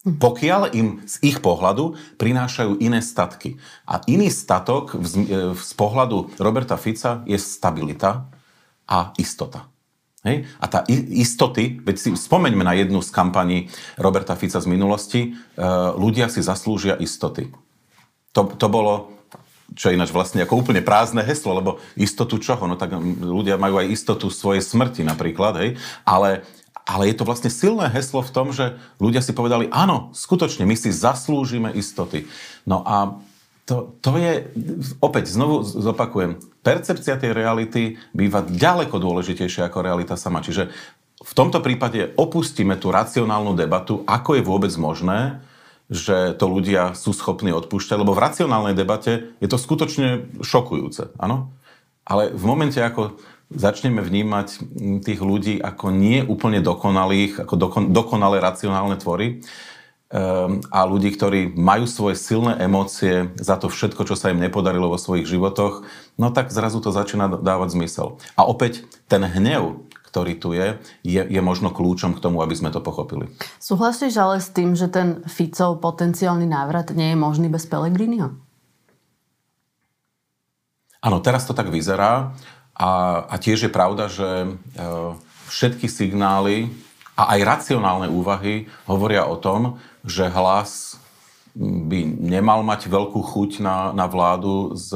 [0.03, 0.19] Hm.
[0.19, 3.55] Pokiaľ im z ich pohľadu prinášajú iné statky.
[3.87, 4.99] A iný statok
[5.55, 8.27] z pohľadu Roberta Fica je stabilita
[8.83, 9.71] a istota.
[10.27, 10.43] Hej?
[10.59, 15.63] A tá istoty, veď si spomeňme na jednu z kampaní Roberta Fica z minulosti, e,
[15.95, 17.47] ľudia si zaslúžia istoty.
[18.35, 19.15] To, to bolo,
[19.73, 22.67] čo je ináč vlastne ako úplne prázdne heslo, lebo istotu čoho?
[22.67, 25.69] No tak ľudia majú aj istotu svojej smrti napríklad, hej?
[26.03, 26.43] Ale,
[26.83, 30.75] ale je to vlastne silné heslo v tom, že ľudia si povedali, áno, skutočne, my
[30.75, 32.27] si zaslúžime istoty.
[32.67, 33.23] No a
[33.69, 34.49] to, to je,
[34.97, 40.41] opäť znovu zopakujem, percepcia tej reality býva ďaleko dôležitejšia ako realita sama.
[40.41, 40.73] Čiže
[41.21, 45.45] v tomto prípade opustíme tú racionálnu debatu, ako je vôbec možné,
[45.85, 51.53] že to ľudia sú schopní odpúšťať, lebo v racionálnej debate je to skutočne šokujúce, áno?
[52.09, 53.21] Ale v momente, ako
[53.53, 54.47] začneme vnímať
[55.05, 59.45] tých ľudí ako nie úplne dokonalých, ako dokon, dokonalé racionálne tvory,
[60.09, 64.97] a ľudí, ktorí majú svoje silné emócie za to všetko, čo sa im nepodarilo vo
[64.97, 65.85] svojich životoch,
[66.17, 68.17] no tak zrazu to začína dávať zmysel.
[68.33, 72.73] A opäť ten hnev, ktorý tu je, je, je možno kľúčom k tomu, aby sme
[72.73, 73.29] to pochopili.
[73.61, 78.33] Súhlasíš ale s tým, že ten Ficov potenciálny návrat nie je možný bez Pelegriniho?
[80.99, 82.33] Áno, teraz to tak vyzerá
[82.73, 84.47] a, a tiež je pravda, že e,
[85.53, 86.73] všetky signály
[87.19, 89.75] a aj racionálne úvahy hovoria o tom,
[90.07, 90.95] že hlas
[91.59, 94.95] by nemal mať veľkú chuť na, na vládu s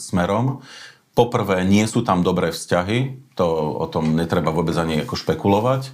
[0.00, 0.64] Smerom.
[1.12, 3.44] Poprvé, nie sú tam dobré vzťahy, to
[3.76, 5.92] o tom netreba vôbec ani ako špekulovať.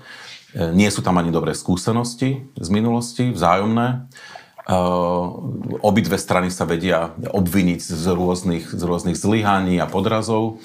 [0.54, 4.06] Nie sú tam ani dobré skúsenosti z minulosti, vzájomné.
[5.82, 10.62] Obidve strany sa vedia obviniť z rôznych, z rôznych zlyhaní a podrazov.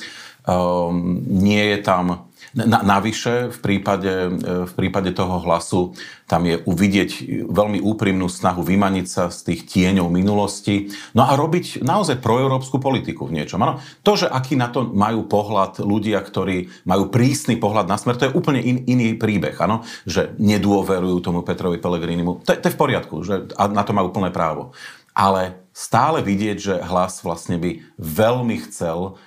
[1.30, 4.30] Nie je tam na, navyše, v prípade, e,
[4.68, 5.96] v prípade toho hlasu,
[6.28, 7.10] tam je uvidieť
[7.48, 13.28] veľmi úprimnú snahu vymaniť sa z tých tieňov minulosti, no a robiť naozaj proeurópsku politiku
[13.28, 13.60] v niečom.
[13.64, 18.20] Ano, to, že aký na to majú pohľad ľudia, ktorí majú prísny pohľad na smer,
[18.20, 19.88] to je úplne in, iný príbeh, ano?
[20.04, 22.44] že nedôverujú tomu Petrovi Pelegrinimu.
[22.44, 24.76] To, to je v poriadku, že, a na to majú plné právo.
[25.12, 29.20] Ale stále vidieť, že hlas vlastne by veľmi chcel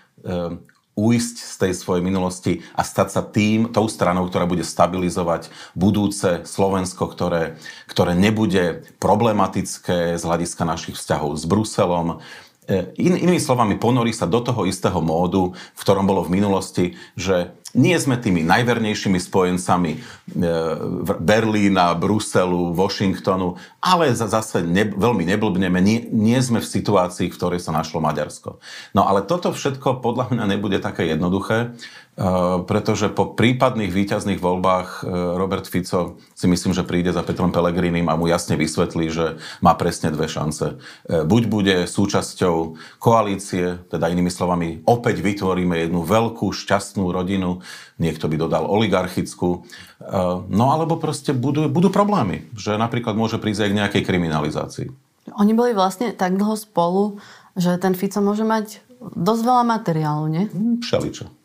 [0.95, 6.47] uísť z tej svojej minulosti a stať sa tým, tou stranou, ktorá bude stabilizovať budúce
[6.47, 7.59] Slovensko, ktoré,
[7.91, 12.23] ktoré nebude problematické z hľadiska našich vzťahov s Bruselom,
[12.65, 16.85] E, in, inými slovami, ponorí sa do toho istého módu, v ktorom bolo v minulosti,
[17.13, 19.99] že nie sme tými najvernejšími spojencami e,
[21.19, 27.61] Berlína, Bruselu, Washingtonu, ale zase ne, veľmi neblbneme, nie, nie sme v situácii, v ktorej
[27.61, 28.63] sa našlo Maďarsko.
[28.95, 31.75] No ale toto všetko podľa mňa nebude také jednoduché.
[32.15, 32.23] Eh,
[32.71, 38.07] pretože po prípadných výťazných voľbách eh, Robert Fico si myslím, že príde za Petrom Pelegrinim
[38.07, 40.79] a mu jasne vysvetlí, že má presne dve šance.
[40.79, 47.67] Eh, buď bude súčasťou koalície, teda inými slovami, opäť vytvoríme jednu veľkú šťastnú rodinu,
[47.99, 49.67] niekto by dodal oligarchickú,
[50.51, 54.89] no alebo proste budú, budú problémy, že napríklad môže prísť aj k nejakej kriminalizácii.
[55.39, 57.23] Oni boli vlastne tak dlho spolu,
[57.55, 58.83] že ten Fico môže mať
[59.15, 60.45] dosť veľa materiálu, nie?
[60.51, 61.44] Hm, všeličo.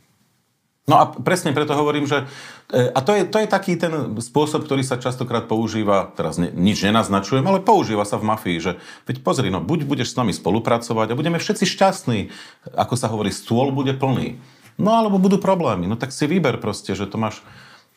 [0.90, 2.26] No a presne preto hovorím, že...
[2.74, 6.50] E, a to je, to je taký ten spôsob, ktorý sa častokrát používa, teraz ne,
[6.50, 8.72] nič nenaznačujem, ale používa sa v mafii, že
[9.06, 12.20] veď pozri, no buď budeš s nami spolupracovať a budeme všetci šťastní,
[12.74, 14.42] ako sa hovorí, stôl bude plný.
[14.82, 17.46] No alebo budú problémy, no tak si vyber proste, že to máš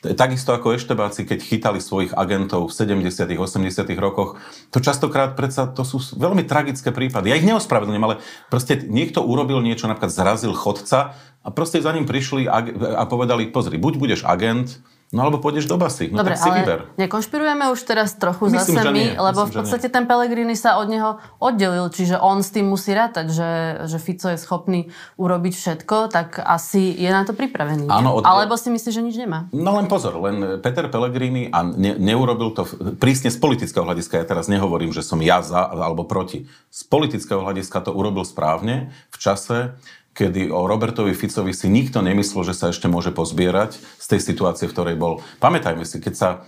[0.03, 4.35] Takisto ako eštebáci, keď chytali svojich agentov v 70 80 rokoch,
[4.75, 7.31] to častokrát predsa to sú veľmi tragické prípady.
[7.31, 8.19] Ja ich neospravedlňujem, ale
[8.51, 11.15] proste niekto urobil niečo, napríklad zrazil chodca
[11.47, 15.77] a proste za ním prišli a povedali, pozri, buď budeš agent, No alebo pôjdeš do
[15.77, 16.81] basy, no Dobre, tak si ale vyber.
[16.97, 20.89] nekonšpirujeme už teraz trochu Myslím, zase my, lebo Myslím, v podstate ten Pellegrini sa od
[20.89, 23.51] neho oddelil, čiže on s tým musí rátať, že,
[23.93, 24.89] že Fico je schopný
[25.21, 27.93] urobiť všetko, tak asi je na to pripravený.
[27.93, 28.25] Áno, od...
[28.25, 29.53] Alebo si myslíš, že nič nemá?
[29.53, 32.65] No len pozor, len Peter Pellegrini a ne, neurobil to
[32.97, 36.49] prísne z politického hľadiska, ja teraz nehovorím, že som ja za alebo proti.
[36.73, 39.77] Z politického hľadiska to urobil správne v čase,
[40.13, 44.69] kedy o Robertovi Ficovi si nikto nemyslel, že sa ešte môže pozbierať z tej situácie,
[44.69, 45.25] v ktorej bol.
[45.41, 46.39] Pamätajme si, keď sa e,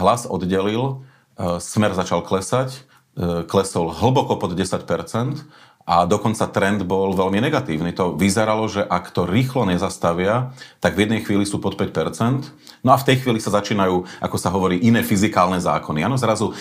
[0.00, 1.00] hlas oddelil,
[1.36, 2.76] e, smer začal klesať,
[3.16, 4.84] e, klesol hlboko pod 10%,
[5.84, 7.92] a dokonca trend bol veľmi negatívny.
[8.00, 12.48] To vyzeralo, že ak to rýchlo nezastavia, tak v jednej chvíli sú pod 5%.
[12.80, 16.08] No a v tej chvíli sa začínajú, ako sa hovorí, iné fyzikálne zákony.
[16.08, 16.54] Áno, zrazu e,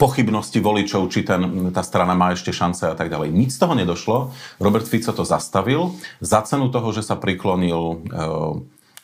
[0.00, 3.36] pochybnosti voličov, či ten, tá strana má ešte šance a tak ďalej.
[3.36, 4.32] Nic z toho nedošlo.
[4.64, 5.92] Robert Fico to zastavil
[6.24, 7.96] za cenu toho, že sa priklonil e,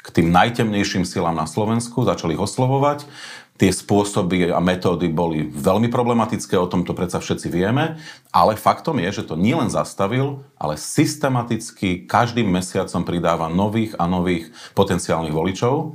[0.05, 3.09] k tým najtemnejším silám na Slovensku, začali oslovovať.
[3.55, 8.03] Tie spôsoby a metódy boli veľmi problematické, o tomto predsa všetci vieme,
[8.35, 14.51] ale faktom je, že to nielen zastavil, ale systematicky každým mesiacom pridáva nových a nových
[14.75, 15.95] potenciálnych voličov.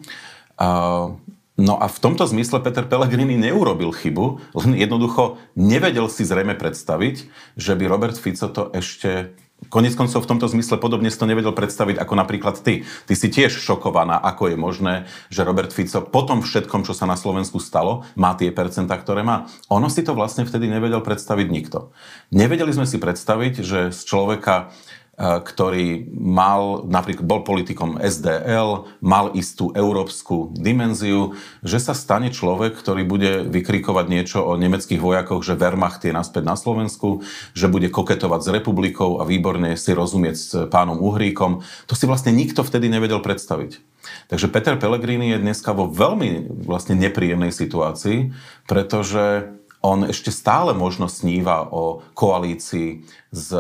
[1.59, 7.27] No a v tomto zmysle Peter Pellegrini neurobil chybu, len jednoducho nevedel si zrejme predstaviť,
[7.59, 9.35] že by Robert Fico to ešte
[9.67, 12.87] Konec koncov v tomto zmysle podobne si to nevedel predstaviť ako napríklad ty.
[13.03, 14.93] Ty si tiež šokovaná, ako je možné,
[15.27, 19.19] že Robert Fico po tom všetkom, čo sa na Slovensku stalo, má tie percentá, ktoré
[19.21, 19.51] má.
[19.67, 21.91] Ono si to vlastne vtedy nevedel predstaviť nikto.
[22.31, 24.71] Nevedeli sme si predstaviť, že z človeka
[25.19, 33.03] ktorý mal, napríklad bol politikom SDL, mal istú európsku dimenziu, že sa stane človek, ktorý
[33.03, 38.47] bude vykrikovať niečo o nemeckých vojakoch, že Wehrmacht je naspäť na Slovensku, že bude koketovať
[38.47, 41.67] s republikou a výborne si rozumieť s pánom Uhríkom.
[41.91, 43.83] To si vlastne nikto vtedy nevedel predstaviť.
[44.31, 48.31] Takže Peter Pellegrini je dneska vo veľmi vlastne nepríjemnej situácii,
[48.63, 49.51] pretože
[49.83, 53.51] on ešte stále možno sníva o koalícii s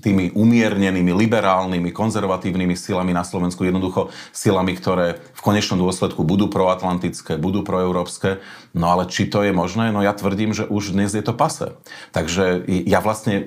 [0.00, 7.36] tými umiernenými, liberálnymi, konzervatívnymi silami na Slovensku, jednoducho silami, ktoré v konečnom dôsledku budú proatlantické,
[7.36, 8.40] budú proeurópske.
[8.72, 9.92] No ale či to je možné?
[9.92, 11.76] No ja tvrdím, že už dnes je to pase.
[12.16, 13.44] Takže ja vlastne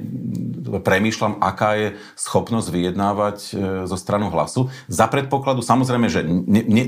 [0.69, 1.87] premýšľam, aká je
[2.19, 3.51] schopnosť vyjednávať e,
[3.89, 4.69] zo stranu hlasu.
[4.85, 6.85] Za predpokladu samozrejme, že ne, ne,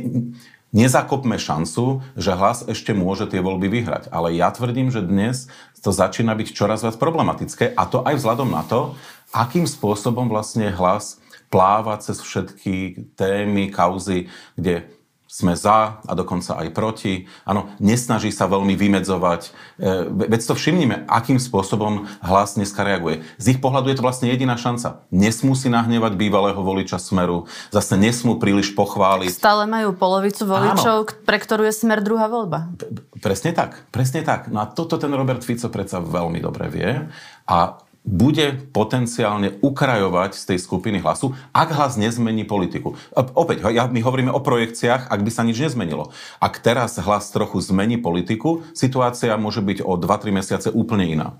[0.76, 4.12] nezakopme šancu, že hlas ešte môže tie voľby vyhrať.
[4.12, 5.48] Ale ja tvrdím, že dnes
[5.80, 8.98] to začína byť čoraz viac problematické a to aj vzhľadom na to,
[9.32, 14.28] akým spôsobom vlastne hlas pláva cez všetky témy, kauzy,
[14.60, 17.28] kde sme za a dokonca aj proti.
[17.44, 19.42] Áno, nesnaží sa veľmi vymedzovať.
[19.44, 19.50] E,
[20.24, 23.28] veď to všimnime, akým spôsobom hlas dneska reaguje.
[23.36, 25.04] Z ich pohľadu je to vlastne jediná šanca.
[25.12, 29.36] Nesmú si nahnevať bývalého voliča Smeru, zase nesmú príliš pochváliť.
[29.36, 31.22] Stále majú polovicu voličov, Áno.
[31.28, 32.72] pre ktorú je Smer druhá voľba.
[33.20, 34.48] Presne tak, presne tak.
[34.48, 36.90] No a toto ten Robert Fico predsa veľmi dobre vie.
[37.48, 42.96] A bude potenciálne ukrajovať z tej skupiny hlasu, ak hlas nezmení politiku.
[43.14, 46.16] Opäť, ja, my hovoríme o projekciách, ak by sa nič nezmenilo.
[46.40, 51.36] Ak teraz hlas trochu zmení politiku, situácia môže byť o 2-3 mesiace úplne iná.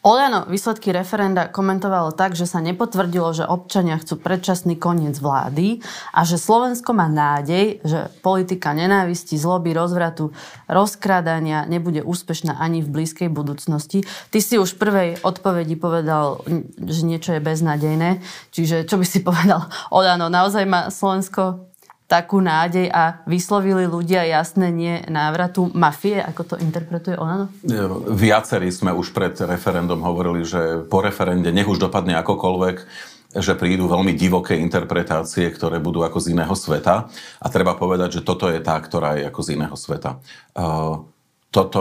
[0.00, 5.84] Oľano výsledky referenda komentovalo tak, že sa nepotvrdilo, že občania chcú predčasný koniec vlády
[6.16, 10.32] a že Slovensko má nádej, že politika nenávisti, zloby, rozvratu,
[10.72, 14.00] rozkrádania nebude úspešná ani v blízkej budúcnosti.
[14.32, 16.40] Ty si už v prvej odpovedi povedal,
[16.80, 18.24] že niečo je beznádejné.
[18.56, 19.68] Čiže čo by si povedal?
[19.92, 21.69] Oľano, naozaj má Slovensko
[22.10, 27.46] takú nádej a vyslovili ľudia jasné nie návratu mafie, ako to interpretuje ona?
[28.10, 32.76] Viacerí sme už pred referendum hovorili, že po referende nech už dopadne akokoľvek,
[33.30, 37.06] že prídu veľmi divoké interpretácie, ktoré budú ako z iného sveta.
[37.38, 40.18] A treba povedať, že toto je tá, ktorá je ako z iného sveta.
[41.54, 41.78] Toto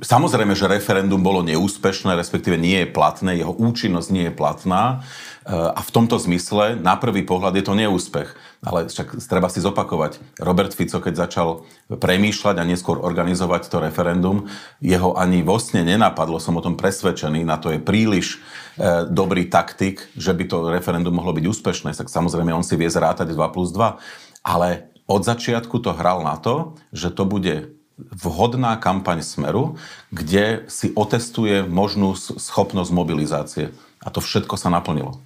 [0.00, 5.04] Samozrejme, že referendum bolo neúspešné, respektíve nie je platné, jeho účinnosť nie je platná
[5.44, 8.32] a v tomto zmysle na prvý pohľad je to neúspech.
[8.64, 14.48] Ale však treba si zopakovať, Robert Fico, keď začal premýšľať a neskôr organizovať to referendum,
[14.80, 18.40] jeho ani vo sne nenapadlo, som o tom presvedčený, na to je príliš
[18.80, 21.92] e, dobrý taktik, že by to referendum mohlo byť úspešné.
[21.92, 24.00] Tak samozrejme on si vie zrátať 2 plus 2.
[24.48, 29.78] Ale od začiatku to hral na to, že to bude vhodná kampaň Smeru,
[30.10, 33.70] kde si otestuje možnú schopnosť mobilizácie.
[34.02, 35.22] A to všetko sa naplnilo.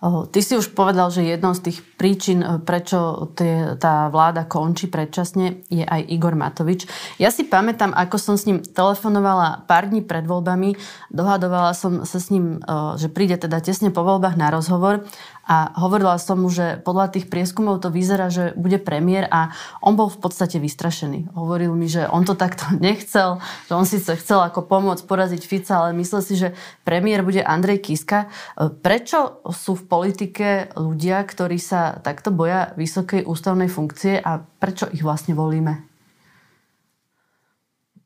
[0.00, 4.88] Ty si už povedal, že jednou z tých príčin, e, prečo tie, tá vláda končí
[4.88, 6.88] predčasne, je aj Igor Matovič.
[7.20, 10.72] Ja si pamätám, ako som s ním telefonovala pár dní pred voľbami.
[11.12, 15.04] Dohadovala som sa s ním, e, že príde teda tesne po voľbách na rozhovor
[15.50, 19.50] a hovorila som mu, že podľa tých prieskumov to vyzerá, že bude premiér a
[19.82, 21.34] on bol v podstate vystrašený.
[21.34, 25.82] Hovoril mi, že on to takto nechcel, že on síce chcel ako pomôcť poraziť Fica,
[25.82, 26.54] ale myslel si, že
[26.86, 28.30] premiér bude Andrej Kiska.
[28.78, 35.02] Prečo sú v politike ľudia, ktorí sa takto boja vysokej ústavnej funkcie a prečo ich
[35.02, 35.82] vlastne volíme?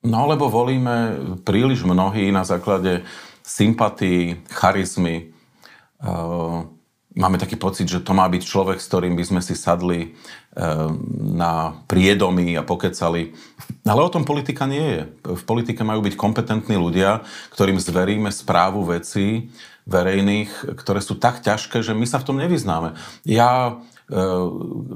[0.04, 3.04] No, lebo volíme príliš mnohí na základe
[3.44, 5.28] sympatí, charizmy,
[6.00, 6.73] uh
[7.14, 10.08] máme taký pocit, že to má byť človek, s ktorým by sme si sadli e,
[11.34, 13.34] na priedomy a pokecali.
[13.86, 15.02] Ale o tom politika nie je.
[15.22, 17.22] V politike majú byť kompetentní ľudia,
[17.54, 19.54] ktorým zveríme správu vecí
[19.86, 22.96] verejných, ktoré sú tak ťažké, že my sa v tom nevyznáme.
[23.28, 23.93] Ja Eh,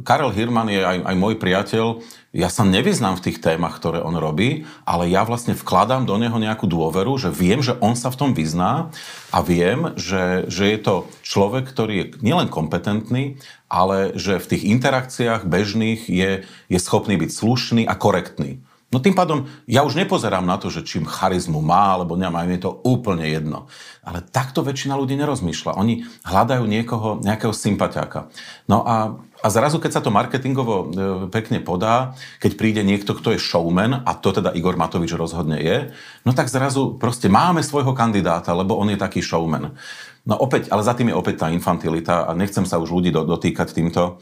[0.07, 1.87] Karel Hirman je aj, aj môj priateľ.
[2.31, 6.38] Ja sa nevyznám v tých témach, ktoré on robí, ale ja vlastne vkladám do neho
[6.38, 8.94] nejakú dôveru, že viem, že on sa v tom vyzná
[9.35, 10.94] a viem, že, že je to
[11.26, 17.31] človek, ktorý je nielen kompetentný, ale že v tých interakciách bežných je, je schopný byť
[17.33, 18.62] slušný a korektný.
[18.88, 22.64] No tým pádom ja už nepozerám na to, že čím charizmu má, alebo nemá, je
[22.64, 23.68] to úplne jedno.
[24.01, 25.77] Ale takto väčšina ľudí nerozmýšľa.
[25.77, 28.33] Oni hľadajú niekoho, nejakého sympatiáka.
[28.64, 30.85] No a, a zrazu, keď sa to marketingovo e,
[31.29, 35.92] pekne podá, keď príde niekto, kto je showman, a to teda Igor Matovič rozhodne je,
[36.24, 39.77] no tak zrazu proste máme svojho kandidáta, lebo on je taký showman.
[40.24, 43.68] No opäť, ale za tým je opäť tá infantilita a nechcem sa už ľudí dotýkať
[43.68, 44.16] týmto.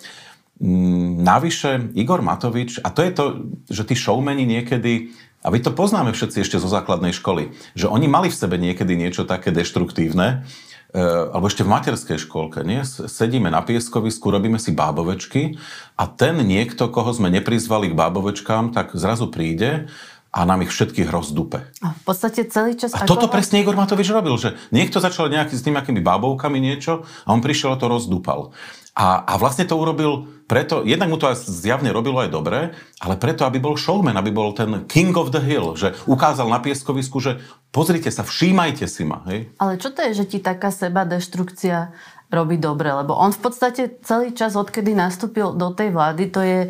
[0.57, 3.25] Mm, navyše Igor Matovič, a to je to,
[3.69, 5.13] že tí showmeni niekedy,
[5.45, 8.97] a vy to poznáme všetci ešte zo základnej školy, že oni mali v sebe niekedy
[8.97, 10.49] niečo také deštruktívne,
[10.97, 12.81] e, alebo ešte v materskej školke, nie?
[12.89, 15.61] Sedíme na pieskovisku, robíme si bábovečky
[16.01, 19.93] a ten niekto, koho sme neprizvali k bábovečkám, tak zrazu príde
[20.37, 21.69] a nám ich všetkých rozdupe.
[21.81, 22.97] A v podstate celý čas...
[22.97, 27.29] A toto presne Igor Matovič robil, že niekto začal nejaký, s nejakými bábovkami niečo a
[27.33, 28.57] on prišiel a to rozdupal.
[28.97, 33.45] A, a vlastne to urobil preto, jednak mu to zjavne robilo aj dobre, ale preto,
[33.45, 37.43] aby bol showman, aby bol ten king of the hill, že ukázal na pieskovisku, že
[37.75, 39.21] pozrite sa, všímajte si ma.
[39.29, 39.53] Hej?
[39.61, 41.93] Ale čo to je, že ti taká seba deštrukcia
[42.31, 42.89] robí dobre?
[42.89, 46.61] Lebo on v podstate celý čas, odkedy nastúpil do tej vlády, to je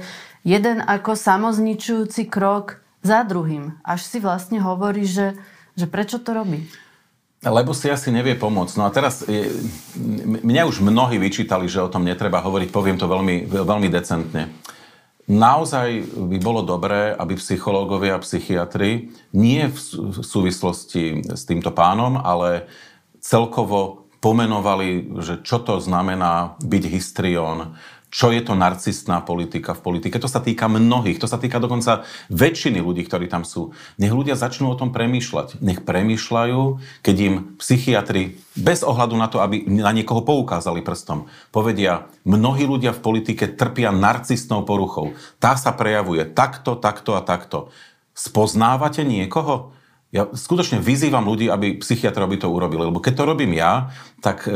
[0.42, 3.76] jeden ako samozničujúci krok za druhým.
[3.84, 5.38] Až si vlastne hovorí, že,
[5.78, 6.66] že prečo to robí.
[7.46, 8.74] Lebo si asi nevie pomôcť.
[8.74, 9.22] No a teraz,
[10.42, 14.50] mňa už mnohí vyčítali, že o tom netreba hovoriť, poviem to veľmi, veľmi decentne.
[15.30, 19.78] naozaj by bolo dobré, aby psychológovia a psychiatri nie v
[20.22, 22.66] súvislosti s týmto pánom, ale
[23.22, 27.78] celkovo pomenovali, že čo to znamená byť histrión,
[28.16, 30.16] čo je to narcistná politika v politike.
[30.16, 33.76] To sa týka mnohých, to sa týka dokonca väčšiny ľudí, ktorí tam sú.
[34.00, 35.60] Nech ľudia začnú o tom premýšľať.
[35.60, 36.60] Nech premýšľajú,
[37.04, 42.96] keď im psychiatri, bez ohľadu na to, aby na niekoho poukázali prstom, povedia, mnohí ľudia
[42.96, 45.12] v politike trpia narcistnou poruchou.
[45.36, 47.68] Tá sa prejavuje takto, takto a takto.
[48.16, 49.75] Spoznávate niekoho?
[50.14, 53.90] Ja skutočne vyzývam ľudí, aby psychiatr by to urobili, lebo keď to robím ja,
[54.22, 54.54] tak e,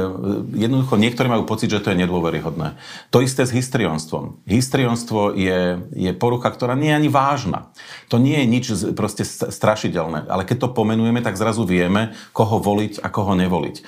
[0.56, 2.78] jednoducho niektorí majú pocit, že to je nedôveryhodné.
[3.10, 4.40] To isté s histrionstvom.
[4.46, 7.74] Histrionstvo je, je porucha, ktorá nie je ani vážna.
[8.08, 13.02] To nie je nič proste strašidelné, ale keď to pomenujeme, tak zrazu vieme, koho voliť
[13.02, 13.76] a koho nevoliť.
[13.76, 13.82] E,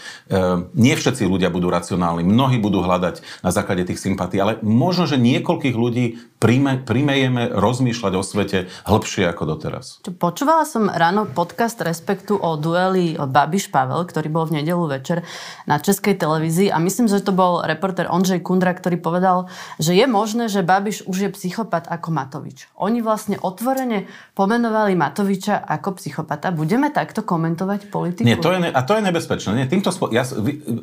[0.77, 5.15] nie všetci ľudia budú racionálni, mnohí budú hľadať na základe tých sympatí, ale možno, že
[5.15, 10.03] niekoľkých ľudí príjme, príjmejeme rozmýšľať o svete hĺbšie ako doteraz.
[10.03, 15.21] Počúvala som ráno podcast Respektu o dueli Babiš Pavel, ktorý bol v nedelu večer
[15.69, 20.09] na Českej televízii a myslím, že to bol reporter Ondřej Kundra, ktorý povedal, že je
[20.09, 22.73] možné, že Babiš už je psychopat ako Matovič.
[22.81, 26.49] Oni vlastne otvorene pomenovali Matoviča ako psychopata.
[26.57, 28.25] Budeme takto komentovať politiku?
[28.25, 29.53] Nie, to je, a to je nebezpečné.
[29.53, 30.25] Nie, týmto spo- ja,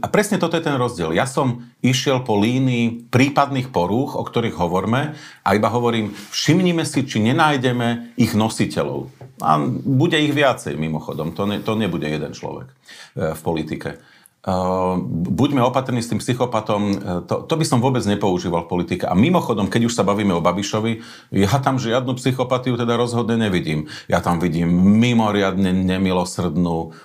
[0.05, 1.17] a presne toto je ten rozdiel.
[1.17, 7.01] Ja som išiel po línii prípadných porúch, o ktorých hovoríme a iba hovorím, všimnime si,
[7.09, 9.09] či nenájdeme ich nositeľov.
[9.39, 12.68] A bude ich viacej mimochodom, to, ne, to nebude jeden človek
[13.16, 14.03] e, v politike.
[14.39, 16.95] Uh, buďme opatrní s tým psychopatom, e,
[17.28, 19.03] to, to by som vôbec nepoužíval v politike.
[19.03, 21.03] A mimochodom, keď už sa bavíme o Babišovi,
[21.36, 23.91] ja tam žiadnu psychopatiu teda rozhodne nevidím.
[24.07, 26.95] Ja tam vidím mimoriadne nemilosrdnú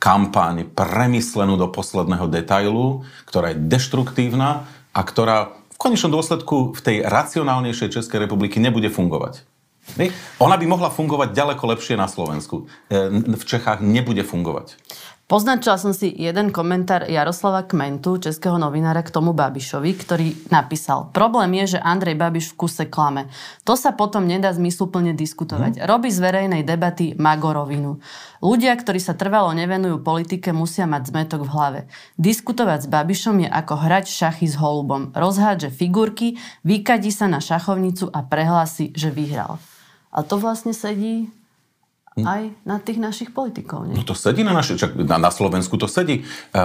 [0.00, 6.96] kampaň, premyslenú do posledného detailu, ktorá je deštruktívna a ktorá v konečnom dôsledku v tej
[7.04, 9.44] racionálnejšej Českej republiky nebude fungovať.
[10.42, 12.66] Ona by mohla fungovať ďaleko lepšie na Slovensku.
[12.90, 14.76] E, v Čechách nebude fungovať.
[15.26, 21.50] Poznačila som si jeden komentár Jaroslava Kmentu, českého novinára k tomu Babišovi, ktorý napísal Problém
[21.58, 23.26] je, že Andrej Babiš v kuse klame.
[23.66, 25.82] To sa potom nedá zmysluplne diskutovať.
[25.82, 25.86] Hmm.
[25.90, 27.98] Robí z verejnej debaty magorovinu.
[28.38, 31.80] Ľudia, ktorí sa trvalo nevenujú politike, musia mať zmetok v hlave.
[32.22, 35.10] Diskutovať s Babišom je ako hrať šachy s holubom.
[35.10, 39.58] Rozhádže figurky, vykadí sa na šachovnicu a prehlási, že vyhral.
[40.16, 41.28] A to vlastne sedí
[42.16, 43.84] aj na tých našich politikov.
[43.84, 44.00] Nie?
[44.00, 46.24] No to sedí na, naši, čak, na, na Slovensku to sedí.
[46.24, 46.58] E,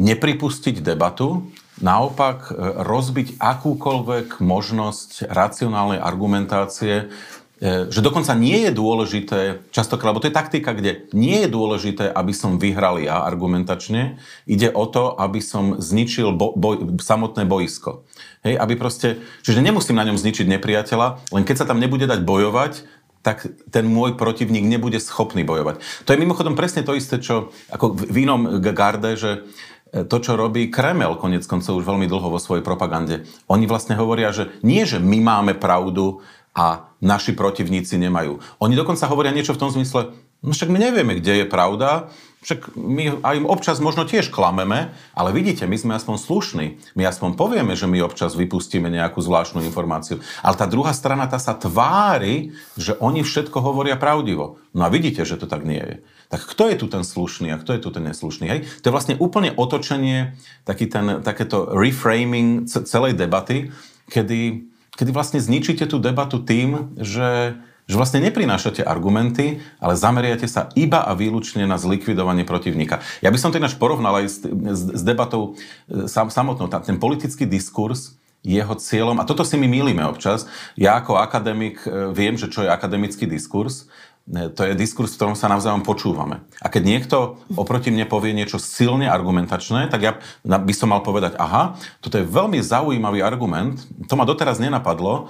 [0.00, 1.52] nepripustiť debatu,
[1.84, 7.12] naopak e, rozbiť akúkoľvek možnosť racionálnej argumentácie,
[7.60, 9.38] e, že dokonca nie je dôležité,
[9.76, 14.16] častokrát, lebo to je taktika, kde nie je dôležité, aby som vyhral ja argumentačne,
[14.48, 18.08] ide o to, aby som zničil bo, boj, samotné boisko.
[18.44, 22.24] Hej, aby proste, čiže nemusím na ňom zničiť nepriateľa, len keď sa tam nebude dať
[22.28, 22.93] bojovať,
[23.24, 25.80] tak ten môj protivník nebude schopný bojovať.
[26.04, 29.48] To je mimochodom presne to isté, čo ako v inom garde, že
[29.88, 33.24] e, to, čo robí Kremel konec koncov už veľmi dlho vo svojej propagande.
[33.48, 36.20] Oni vlastne hovoria, že nie, že my máme pravdu
[36.52, 38.38] a naši protivníci nemajú.
[38.60, 40.14] Oni dokonca hovoria niečo v tom zmysle,
[40.44, 42.12] no však my nevieme, kde je pravda,
[42.44, 46.66] však my aj občas možno tiež klameme, ale vidíte, my sme aspoň slušní.
[46.92, 50.20] My aspoň povieme, že my občas vypustíme nejakú zvláštnu informáciu.
[50.44, 54.60] Ale tá druhá strana, tá sa tvári, že oni všetko hovoria pravdivo.
[54.76, 55.94] No a vidíte, že to tak nie je.
[56.28, 58.44] Tak kto je tu ten slušný a kto je tu ten neslušný?
[58.44, 58.60] Hej?
[58.84, 60.36] To je vlastne úplne otočenie,
[60.68, 63.72] taký ten, takéto reframing celej debaty,
[64.12, 64.68] kedy,
[65.00, 71.04] kedy vlastne zničíte tú debatu tým, že že vlastne neprinášate argumenty, ale zameriate sa iba
[71.04, 73.04] a výlučne na zlikvidovanie protivníka.
[73.20, 75.52] Ja by som to ináč porovnal aj s, s, s debatou
[75.84, 76.72] e, sam, samotnou.
[76.72, 80.44] Ten politický diskurs, jeho cieľom, a toto si my mýlime občas,
[80.76, 83.88] ja ako akademik e, viem, že čo je akademický diskurs,
[84.24, 86.40] to je diskurs, v ktorom sa navzájom počúvame.
[86.64, 87.16] A keď niekto
[87.60, 92.24] oproti mne povie niečo silne argumentačné, tak ja by som mal povedať, aha, toto je
[92.24, 95.28] veľmi zaujímavý argument, to ma doteraz nenapadlo,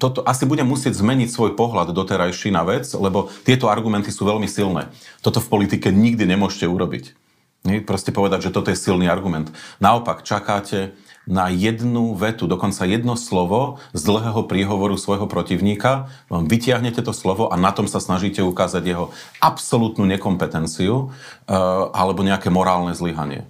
[0.00, 4.48] toto asi budem musieť zmeniť svoj pohľad doterajší na vec, lebo tieto argumenty sú veľmi
[4.48, 4.88] silné.
[5.20, 7.12] Toto v politike nikdy nemôžete urobiť.
[7.84, 9.52] Proste povedať, že toto je silný argument.
[9.84, 10.96] Naopak, čakáte,
[11.28, 17.60] na jednu vetu, dokonca jedno slovo z dlhého príhovoru svojho protivníka, vytiahnete to slovo a
[17.60, 19.06] na tom sa snažíte ukázať jeho
[19.38, 21.10] absolútnu nekompetenciu uh,
[21.92, 23.44] alebo nejaké morálne zlyhanie.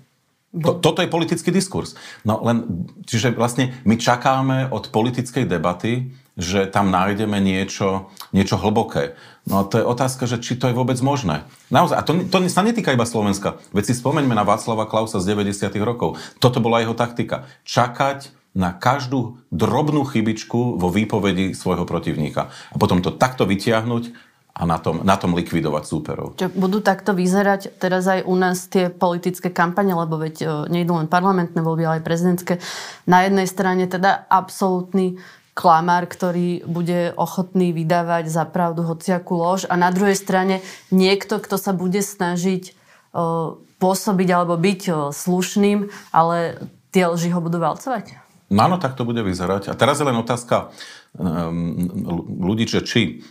[0.51, 1.95] To, toto je politický diskurs.
[2.27, 6.11] No len, čiže vlastne my čakáme od politickej debaty,
[6.41, 9.14] že tam nájdeme niečo, niečo hlboké.
[9.45, 11.45] No a to je otázka, že či to je vôbec možné.
[11.68, 13.61] Naozaj, a to, to sa netýka iba Slovenska.
[13.76, 15.68] Veď si spomeňme na Václava Klausa z 90.
[15.84, 16.16] rokov.
[16.41, 17.45] Toto bola jeho taktika.
[17.68, 22.51] Čakať, na každú drobnú chybičku vo výpovedi svojho protivníka.
[22.51, 24.11] A potom to takto vytiahnuť
[24.51, 26.34] a na tom, na tom likvidovať súperov.
[26.34, 30.99] Čo budú takto vyzerať teraz aj u nás tie politické kampane, lebo veď e, nejdu
[30.99, 32.55] len parlamentné voľby, ale aj prezidentské.
[33.07, 35.22] Na jednej strane teda absolútny
[35.55, 40.63] klamár, ktorý bude ochotný vydávať za pravdu hociakú lož a na druhej strane
[40.95, 42.73] niekto, kto sa bude snažiť
[43.13, 46.63] uh, pôsobiť alebo byť uh, slušným, ale
[46.95, 48.31] tie lži ho budú valcovať?
[48.51, 49.71] No áno, tak to bude vyzerať.
[49.71, 50.75] A teraz je len otázka
[51.15, 51.79] um,
[52.43, 53.23] ľudí, že či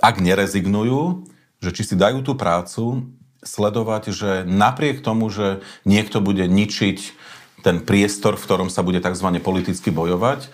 [0.00, 1.28] ak nerezignujú,
[1.62, 3.12] že či si dajú tú prácu
[3.44, 6.98] sledovať, že napriek tomu, že niekto bude ničiť
[7.62, 9.28] ten priestor, v ktorom sa bude tzv.
[9.38, 10.50] politicky bojovať,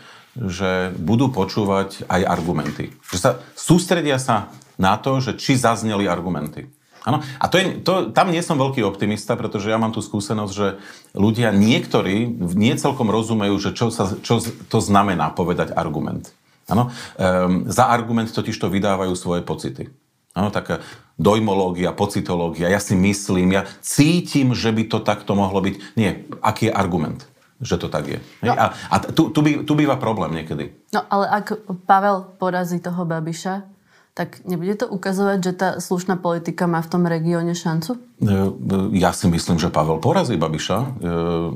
[0.47, 2.95] že budú počúvať aj argumenty.
[3.11, 6.70] Že sa sústredia sa na to, že či zazneli argumenty.
[7.07, 7.24] Ano?
[7.41, 10.76] A to je, to, tam nie som veľký optimista, pretože ja mám tú skúsenosť, že
[11.16, 16.30] ľudia niektorí nie celkom rozumejú, že čo, sa, čo to znamená povedať argument.
[16.68, 16.93] Ano?
[17.16, 19.89] Ehm, za argument totiž to vydávajú svoje pocity.
[20.36, 20.84] Áno, taká
[21.18, 25.74] dojmológia, pocitológia, ja si myslím, ja cítim, že by to takto mohlo byť.
[25.99, 27.26] Nie, aký je argument,
[27.59, 28.18] že to tak je.
[28.42, 28.54] No.
[28.54, 30.70] A, a tu, tu, by, tu býva problém niekedy.
[30.94, 31.46] No ale ak
[31.86, 33.78] Pavel porazí toho Babiša,
[34.18, 37.94] tak nebude to ukazovať, že tá slušná politika má v tom regióne šancu?
[37.94, 40.78] E, e, ja si myslím, že Pavel porazí Babiša.
[40.82, 40.86] E,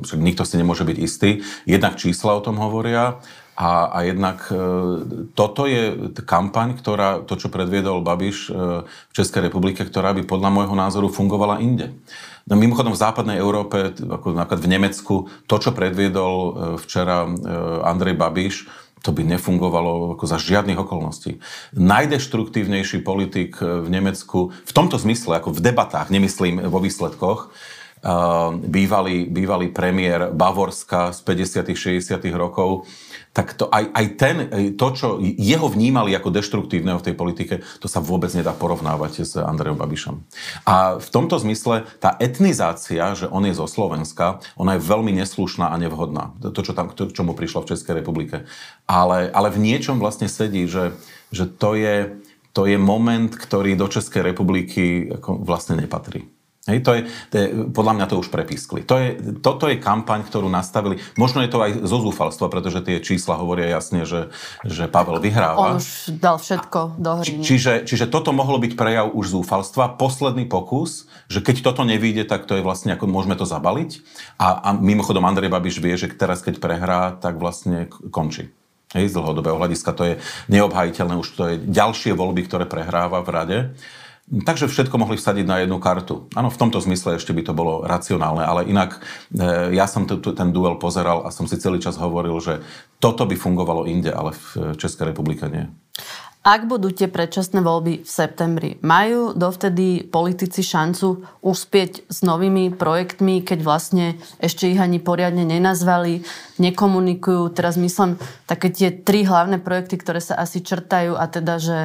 [0.06, 1.42] však nikto si nemôže byť istý.
[1.66, 3.18] Jednak čísla o tom hovoria.
[3.52, 4.48] A, a jednak
[5.36, 10.72] toto je kampaň, ktorá, to, čo predviedol Babiš v Českej republike, ktorá by podľa môjho
[10.72, 11.92] názoru fungovala inde.
[12.50, 15.14] No mimochodom v západnej Európe, ako napríklad v Nemecku,
[15.46, 16.34] to, čo predviedol
[16.82, 17.30] včera
[17.86, 18.66] Andrej Babiš,
[19.02, 21.42] to by nefungovalo ako za žiadnych okolností.
[21.74, 27.50] Najdeštruktívnejší politik v Nemecku, v tomto zmysle, ako v debatách, nemyslím vo výsledkoch,
[28.66, 32.82] bývalý, bývalý premiér Bavorska z 50 60 rokov,
[33.32, 34.36] tak to aj, aj ten,
[34.76, 39.32] to, čo jeho vnímali ako deštruktívneho v tej politike, to sa vôbec nedá porovnávať s
[39.38, 40.20] Andrejom Babišom.
[40.68, 45.70] A v tomto zmysle tá etnizácia, že on je zo Slovenska, ona je veľmi neslušná
[45.70, 46.34] a nevhodná.
[46.42, 48.44] To, čo tam, k čomu prišlo v Českej republike.
[48.84, 50.92] Ale, ale v niečom vlastne sedí, že,
[51.30, 52.18] že to, je,
[52.50, 56.31] to je moment, ktorý do Českej republiky vlastne nepatrí.
[56.62, 58.86] Hej, to, je, to je, podľa mňa to už prepískli.
[58.86, 61.02] To je, toto je kampaň, ktorú nastavili.
[61.18, 64.30] Možno je to aj zo zúfalstva, pretože tie čísla hovoria jasne, že,
[64.62, 65.58] že Pavel vyhráva.
[65.58, 67.26] On už dal všetko do hry.
[67.26, 69.98] Či, čiže, čiže toto mohlo byť prejav už zúfalstva.
[69.98, 73.98] Posledný pokus, že keď toto nevíde, tak to je vlastne ako môžeme to zabaliť.
[74.38, 78.54] A, a mimochodom Andrej Babiš vie, že teraz keď prehrá, tak vlastne končí.
[78.94, 80.14] Hej, z dlhodobého hľadiska to je
[80.46, 83.58] neobhajiteľné, už to je ďalšie voľby, ktoré prehráva v rade.
[84.30, 86.30] Takže všetko mohli vsadiť na jednu kartu.
[86.38, 89.02] Áno, v tomto zmysle ešte by to bolo racionálne, ale inak
[89.34, 92.62] e, ja som t- ten duel pozeral a som si celý čas hovoril, že
[93.02, 95.66] toto by fungovalo inde, ale v Českej republike nie.
[96.42, 103.46] Ak budú tie predčasné voľby v septembri, majú dovtedy politici šancu uspieť s novými projektmi,
[103.46, 106.26] keď vlastne ešte ich ani poriadne nenazvali,
[106.58, 107.46] nekomunikujú.
[107.54, 108.18] Teraz myslím
[108.50, 111.78] také tie tri hlavné projekty, ktoré sa asi črtajú a teda, že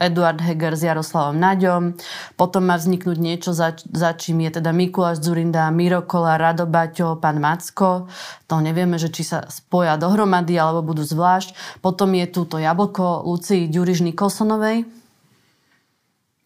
[0.00, 1.92] Eduard Heger s Jaroslavom Naďom,
[2.40, 7.20] potom má vzniknúť niečo, za, za čím je teda Mikuláš Zurinda, Miro Kola, Rado Baťo,
[7.20, 8.08] pán Macko.
[8.48, 11.80] To nevieme, že či sa spoja dohromady alebo budú zvlášť.
[11.84, 14.86] Potom je tu to jablko Lucii Ďuriš Nikolsonovej?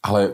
[0.00, 0.32] Ale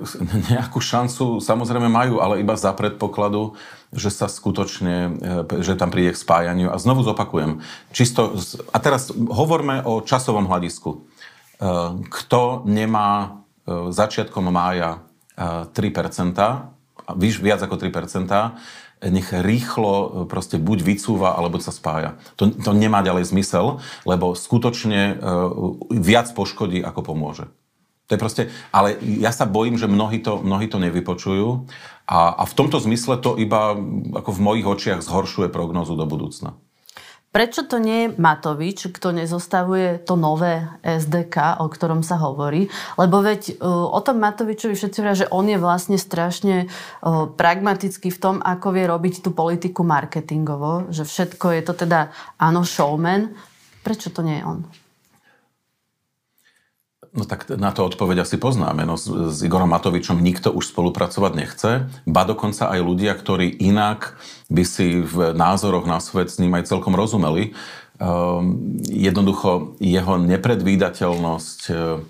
[0.54, 3.58] nejakú šancu samozrejme majú, ale iba za predpokladu,
[3.90, 6.70] že sa skutočne, e, že tam príde k spájaniu.
[6.70, 7.58] A znovu zopakujem,
[7.90, 8.38] čisto,
[8.70, 10.94] a teraz hovorme o časovom hľadisku.
[10.94, 10.98] E,
[12.06, 15.02] kto nemá e, začiatkom mája
[15.34, 15.74] 3%,
[17.18, 18.30] viac ako 3%,
[19.02, 22.18] nech rýchlo proste buď vycúva, alebo sa spája.
[22.38, 27.50] To, to nemá ďalej zmysel, lebo skutočne uh, viac poškodí, ako pomôže.
[28.10, 28.42] To je proste,
[28.74, 31.64] ale ja sa bojím, že mnohí to, mnohí to nevypočujú
[32.04, 33.72] a, a v tomto zmysle to iba
[34.12, 36.58] ako v mojich očiach zhoršuje prognozu do budúcna.
[37.32, 42.68] Prečo to nie je Matovič, kto nezostavuje to nové SDK, o ktorom sa hovorí?
[43.00, 46.66] Lebo veď e, o tom Matovičovi všetci hovoria, že on je vlastne strašne e,
[47.32, 52.68] pragmatický v tom, ako vie robiť tú politiku marketingovo, že všetko je to teda áno
[52.68, 53.32] showman.
[53.80, 54.68] Prečo to nie je on?
[57.12, 58.88] No tak na to odpoveď asi poznáme.
[58.88, 61.70] No, s, s Igorom Matovičom nikto už spolupracovať nechce.
[62.08, 64.16] Ba dokonca aj ľudia, ktorí inak
[64.48, 67.52] by si v názoroch na svet s ním aj celkom rozumeli.
[68.00, 72.08] Um, jednoducho jeho nepredvídateľnosť, um,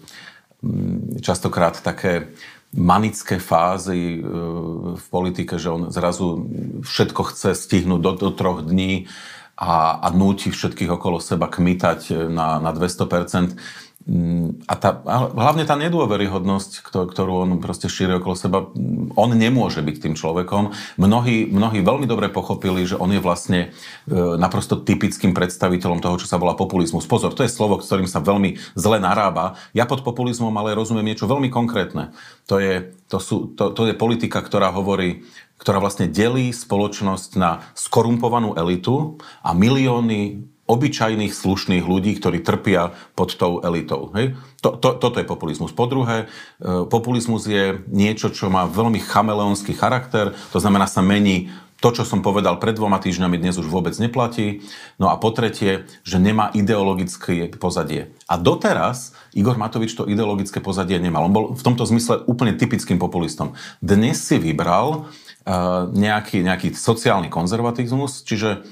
[1.18, 2.30] častokrát také
[2.70, 6.46] manické fázy um, v politike, že on zrazu
[6.86, 9.10] všetko chce stihnúť do, do troch dní
[9.58, 13.58] a, a núti všetkých okolo seba kmitať na, na 200%.
[14.02, 19.30] Mm, a, tá, a hlavne tá nedôveryhodnosť, ktorú on proste šíri okolo seba, mm, on
[19.30, 20.74] nemôže byť tým človekom.
[20.98, 26.26] Mnohí, mnohí veľmi dobre pochopili, že on je vlastne e, naprosto typickým predstaviteľom toho, čo
[26.26, 27.06] sa volá populizmus.
[27.06, 29.54] Pozor, to je slovo, s ktorým sa veľmi zle narába.
[29.70, 32.10] Ja pod populizmom ale rozumiem niečo veľmi konkrétne.
[32.50, 35.22] To je, to sú, to, to je politika, ktorá hovorí,
[35.62, 43.36] ktorá vlastne delí spoločnosť na skorumpovanú elitu a milióny obyčajných slušných ľudí, ktorí trpia pod
[43.36, 44.08] tou elitou.
[44.16, 44.40] Hej?
[44.64, 45.76] To, to, toto je populizmus.
[45.76, 51.52] Po druhé, e, populizmus je niečo, čo má veľmi chameleonský charakter, to znamená sa mení
[51.82, 54.62] to, čo som povedal pred dvoma týždňami, dnes už vôbec neplatí.
[55.02, 58.14] No a po tretie, že nemá ideologické pozadie.
[58.30, 61.26] A doteraz Igor Matovič to ideologické pozadie nemal.
[61.26, 63.58] On bol v tomto zmysle úplne typickým populistom.
[63.82, 68.62] Dnes si vybral uh, nejaký, nejaký sociálny konzervatizmus, čiže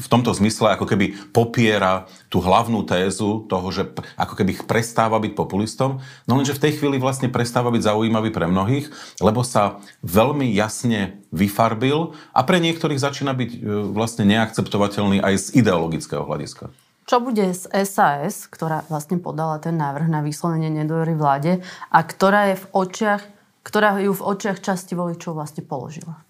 [0.00, 5.32] v tomto zmysle ako keby popiera tú hlavnú tézu toho, že ako keby prestáva byť
[5.36, 8.88] populistom, no lenže v tej chvíli vlastne prestáva byť zaujímavý pre mnohých,
[9.20, 13.58] lebo sa veľmi jasne vyfarbil a pre niektorých začína byť e,
[13.94, 16.72] vlastne neakceptovateľný aj z ideologického hľadiska.
[17.10, 21.52] Čo bude z SAS, ktorá vlastne podala ten návrh na vyslovenie nedôvery vláde
[21.90, 23.22] a ktorá je v očiach,
[23.66, 26.22] ktorá ju v očiach časti voličov vlastne položila?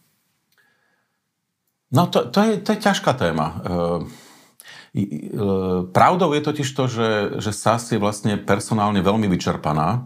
[1.90, 3.46] No to, to, je, to je ťažká téma.
[3.50, 3.54] E,
[4.94, 5.06] e,
[5.90, 7.10] pravdou je totiž to, že,
[7.42, 10.00] že SAS je vlastne personálne veľmi vyčerpaná, e,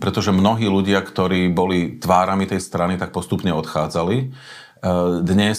[0.00, 4.32] pretože mnohí ľudia, ktorí boli tvárami tej strany, tak postupne odchádzali.
[5.24, 5.58] Dnes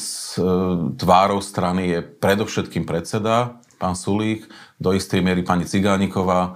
[0.96, 4.46] tvárou strany je predovšetkým predseda, pán Sulík,
[4.78, 6.56] do istej miery pani Cigániková.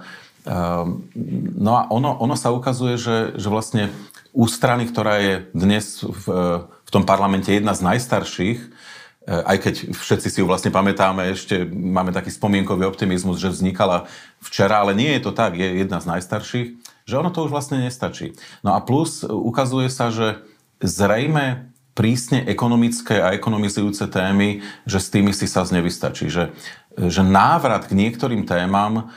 [1.58, 3.90] No a ono, ono sa ukazuje, že, že vlastne
[4.32, 6.24] u strany, ktorá je dnes v
[6.92, 8.68] tom parlamente jedna z najstarších, e,
[9.32, 14.04] aj keď všetci si ju vlastne pamätáme, ešte máme taký spomienkový optimizmus, že vznikala
[14.44, 16.68] včera, ale nie je to tak, je jedna z najstarších,
[17.08, 18.36] že ono to už vlastne nestačí.
[18.60, 20.44] No a plus ukazuje sa, že
[20.84, 26.32] zrejme prísne ekonomické a ekonomizujúce témy, že s tými si sa nevystačí.
[26.32, 26.56] Že,
[26.96, 29.12] že návrat k niektorým témam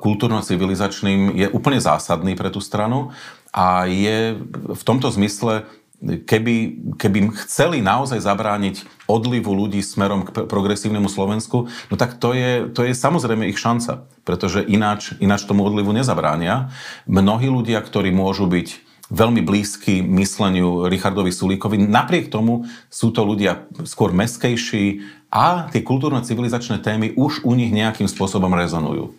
[0.00, 3.12] kultúrno-civilizačným je úplne zásadný pre tú stranu
[3.52, 4.40] a je
[4.72, 5.68] v tomto zmysle
[6.00, 6.54] keby,
[6.96, 12.88] keby chceli naozaj zabrániť odlivu ľudí smerom k progresívnemu Slovensku, no tak to je, to
[12.88, 16.72] je samozrejme ich šanca, pretože ináč, ináč tomu odlivu nezabránia.
[17.04, 23.66] Mnohí ľudia, ktorí môžu byť veľmi blízky mysleniu Richardovi Sulíkovi, napriek tomu sú to ľudia
[23.82, 29.12] skôr meskejší a tie kultúrno-civilizačné témy už u nich nejakým spôsobom rezonujú.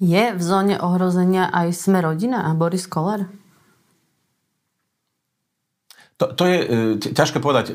[0.00, 3.28] Je v zóne ohrozenia aj sme rodina a Boris Koller?
[6.20, 6.66] To, to je e,
[7.16, 7.72] ťažké povedať.
[7.72, 7.74] E,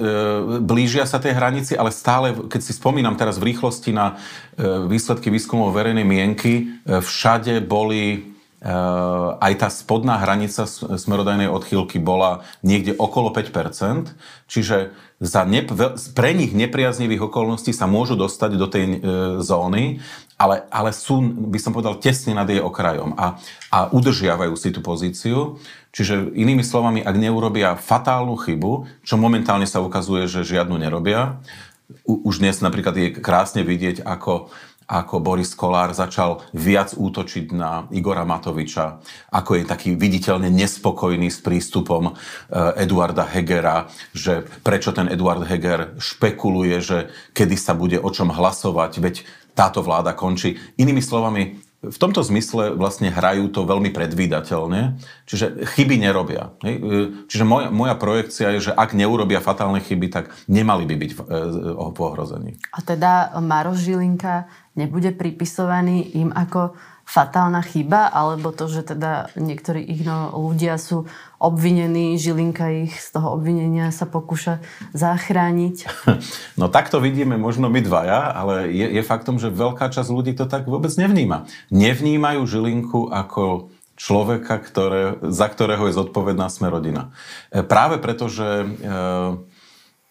[0.62, 4.22] blížia sa tej hranici, ale stále, keď si spomínam teraz v rýchlosti na
[4.54, 8.34] e, výsledky výskumov verejnej mienky, všade boli
[9.41, 14.16] aj tá spodná hranica smerodajnej odchýlky bola niekde okolo 5%,
[14.49, 15.64] čiže za ne,
[16.12, 18.97] pre nich nepriaznivých okolností sa môžu dostať do tej e,
[19.39, 20.03] zóny,
[20.36, 23.39] ale, ale sú, by som povedal, tesne nad jej okrajom a,
[23.72, 25.56] a udržiavajú si tú pozíciu.
[25.95, 31.39] Čiže inými slovami, ak neurobia fatálnu chybu, čo momentálne sa ukazuje, že žiadnu nerobia,
[32.03, 34.49] už dnes napríklad je krásne vidieť, ako,
[34.86, 39.01] ako Boris Kolár začal viac útočiť na Igora Matoviča,
[39.33, 42.13] ako je taký viditeľne nespokojný s prístupom e,
[42.77, 46.97] Eduarda Hegera, že prečo ten Eduard Heger špekuluje, že
[47.33, 49.15] kedy sa bude o čom hlasovať, veď
[49.57, 50.61] táto vláda končí.
[50.77, 51.57] Inými slovami,
[51.89, 54.97] v tomto zmysle vlastne hrajú to veľmi predvídateľne,
[55.29, 56.55] čiže chyby nerobia.
[56.61, 61.11] E, čiže moja, moja projekcia je, že ak neurobia fatálne chyby, tak nemali by byť
[61.15, 62.57] v, e, ohrození.
[62.73, 66.75] A teda Maroš Žilinka nebude pripisovaný im ako
[67.06, 71.06] fatálna chyba, alebo to, že teda niektorí ich no, ľudia sú
[71.38, 74.60] obvinení, Žilinka ich z toho obvinenia sa pokúša
[74.91, 75.78] zachrániť?
[76.60, 80.47] No takto vidíme možno my dvaja, ale je, je faktom, že veľká časť ľudí to
[80.49, 81.45] tak vôbec nevníma.
[81.70, 87.12] Nevnímajú Žilinku ako človeka, ktoré, za ktorého je zodpovedná sme rodina.
[87.51, 88.68] E, práve preto, že e,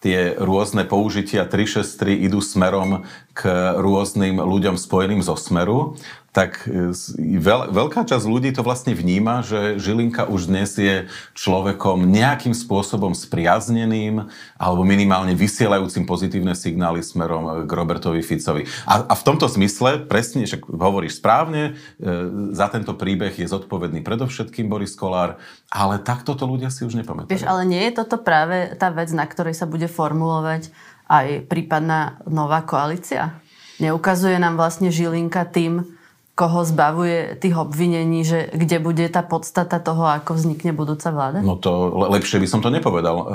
[0.05, 5.97] tie rôzne použitia 363 idú smerom k rôznym ľuďom spojeným zo Smeru,
[6.35, 6.91] tak e,
[7.39, 13.15] veľ, veľká časť ľudí to vlastne vníma, že Žilinka už dnes je človekom nejakým spôsobom
[13.15, 14.27] spriazneným
[14.59, 18.67] alebo minimálne vysielajúcim pozitívne signály smerom k Robertovi Ficovi.
[18.83, 22.11] A, a v tomto zmysle, presne, však hovoríš správne, e,
[22.51, 25.39] za tento príbeh je zodpovedný predovšetkým Boris Kolár,
[25.71, 27.31] ale takto to ľudia si už nepamätajú.
[27.31, 30.67] Vieš, ale nie je toto práve tá vec, na ktorej sa bude formulovať
[31.07, 33.39] aj prípadná nová koalícia?
[33.79, 35.94] Neukazuje nám vlastne Žilinka tým,
[36.35, 41.39] koho zbavuje tých obvinení, že kde bude tá podstata toho, ako vznikne budúca vláda?
[41.39, 43.17] No to lepšie by som to nepovedal.
[43.17, 43.25] E,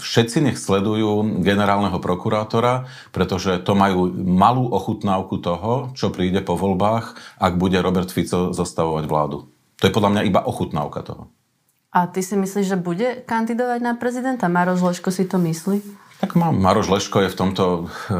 [0.00, 7.16] všetci nech sledujú generálneho prokurátora, pretože to majú malú ochutnávku toho, čo príde po voľbách,
[7.36, 9.44] ak bude Robert Fico zostavovať vládu.
[9.80, 11.28] To je podľa mňa iba ochutnávka toho.
[11.92, 14.52] A ty si myslíš, že bude kandidovať na prezidenta?
[14.52, 15.80] Maroš Leško si to myslí?
[16.20, 17.64] Tak má, Maroš Leško je v tomto,
[18.08, 18.16] e,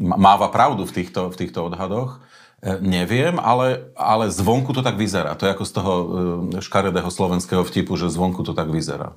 [0.00, 2.20] máva pravdu v týchto, v týchto odhadoch.
[2.58, 5.38] E, neviem, ale, ale zvonku to tak vyzerá.
[5.38, 6.04] To je ako z toho e,
[6.58, 9.14] škaredého slovenského vtipu, že zvonku to tak vyzerá.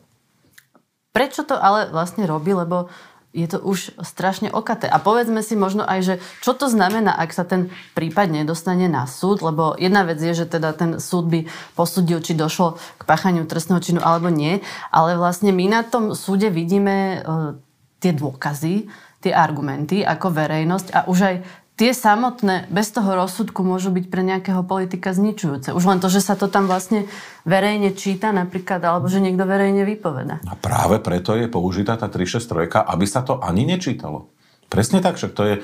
[1.10, 2.54] Prečo to ale vlastne robí?
[2.54, 2.94] Lebo
[3.32, 4.92] je to už strašne okaté.
[4.92, 9.08] A povedzme si možno aj, že čo to znamená, ak sa ten prípad nedostane na
[9.08, 13.48] súd, lebo jedna vec je, že teda ten súd by posudil, či došlo k páchaniu
[13.48, 14.60] trestného činu alebo nie,
[14.92, 17.56] ale vlastne my na tom súde vidíme uh,
[18.04, 18.92] tie dôkazy,
[19.24, 21.36] tie argumenty ako verejnosť a už aj
[21.82, 25.74] tie samotné bez toho rozsudku môžu byť pre nejakého politika zničujúce.
[25.74, 27.10] Už len to, že sa to tam vlastne
[27.42, 30.46] verejne číta napríklad, alebo že niekto verejne vypoveda.
[30.46, 34.30] A práve preto je použitá tá 363, aby sa to ani nečítalo.
[34.70, 35.56] Presne tak, však to je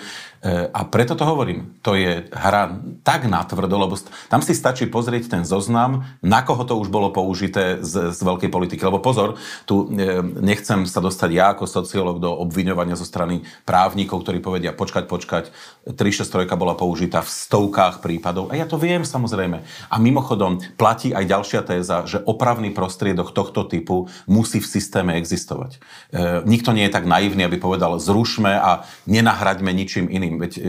[0.46, 3.96] a preto to hovorím, to je hra tak natvrdo, lebo
[4.30, 8.52] tam si stačí pozrieť ten zoznam, na koho to už bolo použité z, z veľkej
[8.52, 8.82] politiky.
[8.84, 14.28] Lebo pozor, tu e, nechcem sa dostať ja ako sociológ do obviňovania zo strany právnikov,
[14.28, 15.50] ktorí povedia, počkať, počkať,
[15.88, 18.52] 363 bola použitá v stovkách prípadov.
[18.52, 19.64] A ja to viem samozrejme.
[19.88, 25.80] A mimochodom, platí aj ďalšia téza, že opravný prostriedok tohto typu musí v systéme existovať.
[26.12, 30.44] E, nikto nie je tak naivný, aby povedal, zrušme a nenahraďme ničím iným iným.
[30.44, 30.62] Veď e,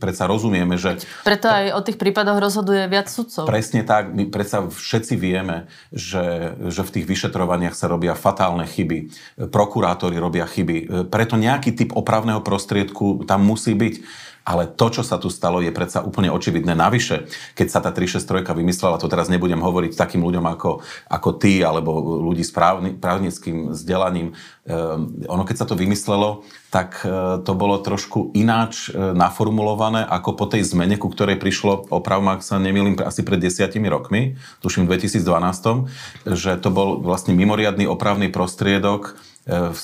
[0.00, 1.04] predsa rozumieme, že...
[1.22, 3.44] Preto aj o tých prípadoch rozhoduje viac sudcov.
[3.44, 4.16] Presne tak.
[4.16, 9.12] My predsa všetci vieme, že, že v tých vyšetrovaniach sa robia fatálne chyby.
[9.52, 10.76] Prokurátori robia chyby.
[10.80, 13.94] E, preto nejaký typ opravného prostriedku tam musí byť.
[14.42, 16.74] Ale to, čo sa tu stalo, je predsa úplne očividné.
[16.74, 21.62] Navyše, keď sa tá 363 vymyslela, to teraz nebudem hovoriť takým ľuďom ako, ako ty,
[21.62, 24.34] alebo ľudí s právny, právnickým vzdelaním,
[24.66, 26.42] um, ono keď sa to vymyslelo,
[26.74, 31.92] tak uh, to bolo trošku ináč uh, naformulované ako po tej zmene, ku ktorej prišlo,
[31.94, 37.34] opravom, ak sa nemýlim, asi pred desiatimi rokmi, tuším v 2012, že to bol vlastne
[37.38, 39.14] mimoriadný opravný prostriedok
[39.46, 39.78] v,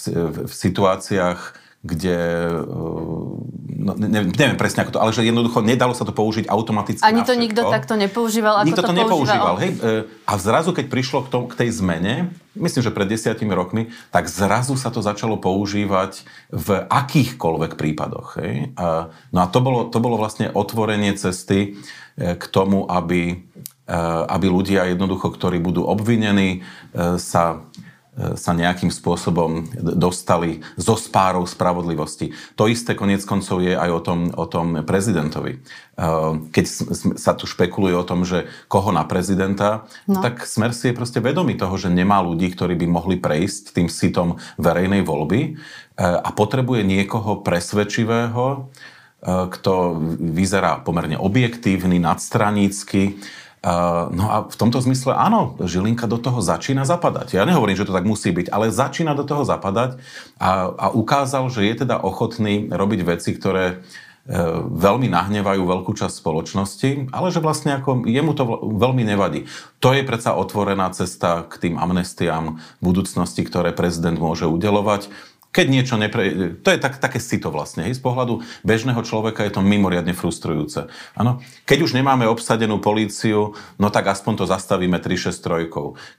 [0.46, 2.66] v situáciách, kde, eh,
[3.78, 7.22] no, neviem, neviem presne ako to, ale že jednoducho nedalo sa to použiť automaticky Ani
[7.22, 9.54] to nikto takto nepoužíval, ako nikto to, to nepoužíval.
[9.62, 9.70] Hej?
[9.78, 13.94] Eh, a zrazu, keď prišlo k, tom, k tej zmene, myslím, že pred desiatimi rokmi,
[14.10, 18.42] tak zrazu sa to začalo používať v akýchkoľvek prípadoch.
[18.42, 18.74] Hej?
[18.74, 21.78] A, no a to bolo, to bolo vlastne otvorenie cesty
[22.18, 23.46] eh, k tomu, aby,
[24.28, 26.60] aby ľudia jednoducho, ktorí budú obvinení,
[27.16, 27.64] sa
[28.34, 32.34] sa nejakým spôsobom dostali zo spárov spravodlivosti.
[32.58, 35.62] To isté konec koncov je aj o tom, o tom prezidentovi.
[36.50, 36.64] Keď
[37.14, 40.18] sa tu špekuluje o tom, že koho na prezidenta, no.
[40.18, 43.86] tak Smer si je proste vedomý toho, že nemá ľudí, ktorí by mohli prejsť tým
[43.90, 45.50] sitom verejnej voľby e,
[45.98, 48.58] a potrebuje niekoho presvedčivého, e,
[49.26, 49.72] kto
[50.18, 53.18] vyzerá pomerne objektívny, nadstranícky,
[54.14, 57.34] No a v tomto zmysle áno, Žilinka do toho začína zapadať.
[57.34, 59.98] Ja nehovorím, že to tak musí byť, ale začína do toho zapadať
[60.38, 63.76] a, a ukázal, že je teda ochotný robiť veci, ktoré e,
[64.62, 68.44] veľmi nahnevajú veľkú časť spoločnosti, ale že vlastne ako jemu to
[68.78, 69.50] veľmi nevadí.
[69.82, 75.10] To je predsa otvorená cesta k tým amnestiám budúcnosti, ktoré prezident môže udelovať.
[75.58, 76.54] Keď niečo nepre...
[76.62, 77.90] To je tak, také sito vlastne.
[77.90, 77.98] Hej?
[77.98, 80.86] Z pohľadu bežného človeka je to mimoriadne frustrujúce.
[81.18, 81.42] Ano?
[81.66, 85.66] Keď už nemáme obsadenú políciu, no tak aspoň to zastavíme 363.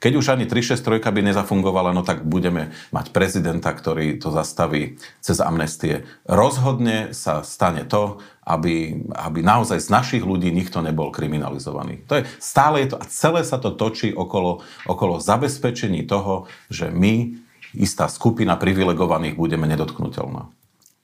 [0.04, 5.40] Keď už ani 363 by nezafungovala, no tak budeme mať prezidenta, ktorý to zastaví cez
[5.40, 6.04] amnestie.
[6.28, 12.04] Rozhodne sa stane to, aby, aby naozaj z našich ľudí nikto nebol kriminalizovaný.
[12.12, 16.92] To je, stále je to, a celé sa to točí okolo, okolo zabezpečení toho, že
[16.92, 17.48] my
[17.78, 20.50] istá skupina privilegovaných budeme nedotknutelná.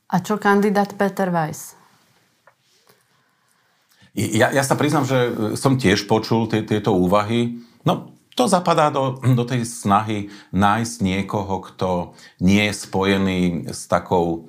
[0.06, 1.74] A čo kandidát Peter Weiss?
[4.16, 5.20] Ja, ja sa priznám, že
[5.60, 7.60] som tiež počul tie, tieto úvahy.
[7.84, 13.42] No, to zapadá do, do tej snahy nájsť niekoho, kto nie je spojený
[13.72, 14.48] s takou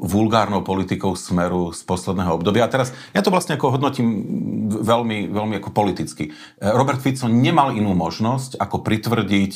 [0.00, 2.64] vulgárnou politikou smeru z posledného obdobia.
[2.64, 4.08] A teraz ja to vlastne ako hodnotím
[4.72, 6.32] veľmi, veľmi ako politicky.
[6.56, 9.52] Robert Fico nemal inú možnosť, ako pritvrdiť,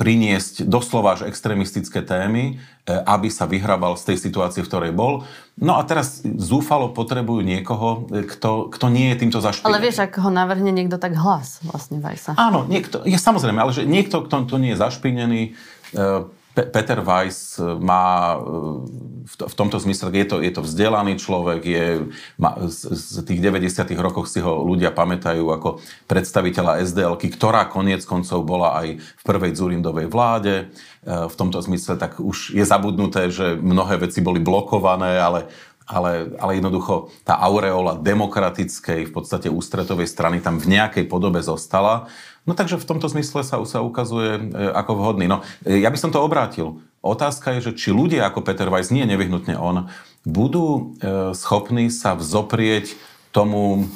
[0.00, 5.28] priniesť doslova až extrémistické témy, aby sa vyhrabal z tej situácie, v ktorej bol.
[5.60, 9.68] No a teraz zúfalo potrebujú niekoho, kto, kto nie je týmto zašpinený.
[9.68, 12.40] Ale vieš, ak ho navrhne niekto, tak hlas vlastne Vajsa.
[12.40, 15.42] Áno, niekto, je samozrejme, ale že niekto, kto, kto nie je zašpinený,
[16.50, 18.38] Peter Weiss e, má e,
[19.30, 21.84] v tomto zmysle, je to, je to vzdelaný človek, je,
[22.34, 25.78] má, z, z tých 90 rokoch si ho ľudia pamätajú ako
[26.10, 30.54] predstaviteľa sdl ktorá koniec koncov bola aj v prvej Zurindovej vláde.
[31.06, 35.46] E, v tomto zmysle tak už je zabudnuté, že mnohé veci boli blokované, ale
[35.90, 42.06] ale, ale jednoducho tá aureola demokratickej, v podstate ústretovej strany tam v nejakej podobe zostala.
[42.50, 45.30] No takže v tomto zmysle sa, sa ukazuje e, ako vhodný.
[45.30, 46.82] No, e, ja by som to obrátil.
[46.98, 49.86] Otázka je, že či ľudia ako Peter Weiss, nie nevyhnutne on,
[50.26, 50.66] budú
[50.98, 52.98] e, schopní sa vzoprieť
[53.30, 53.86] tomu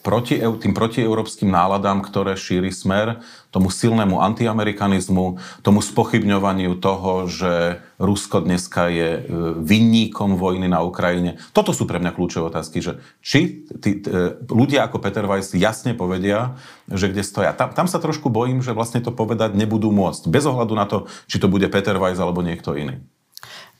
[0.00, 3.20] proti, tým protieurópskym náladám, ktoré šíri smer,
[3.52, 9.22] tomu silnému antiamerikanizmu, tomu spochybňovaniu toho, že Rusko dneska je e,
[9.60, 11.36] vinníkom vojny na Ukrajine.
[11.52, 15.92] Toto sú pre mňa kľúčové otázky, že či tí, e, ľudia ako Peter Weiss jasne
[15.92, 16.56] povedia,
[16.88, 17.52] že kde stoja.
[17.52, 21.04] Tam, tam sa trošku bojím, že vlastne to povedať nebudú môcť, bez ohľadu na to,
[21.28, 23.04] či to bude Peter Weiss alebo niekto iný.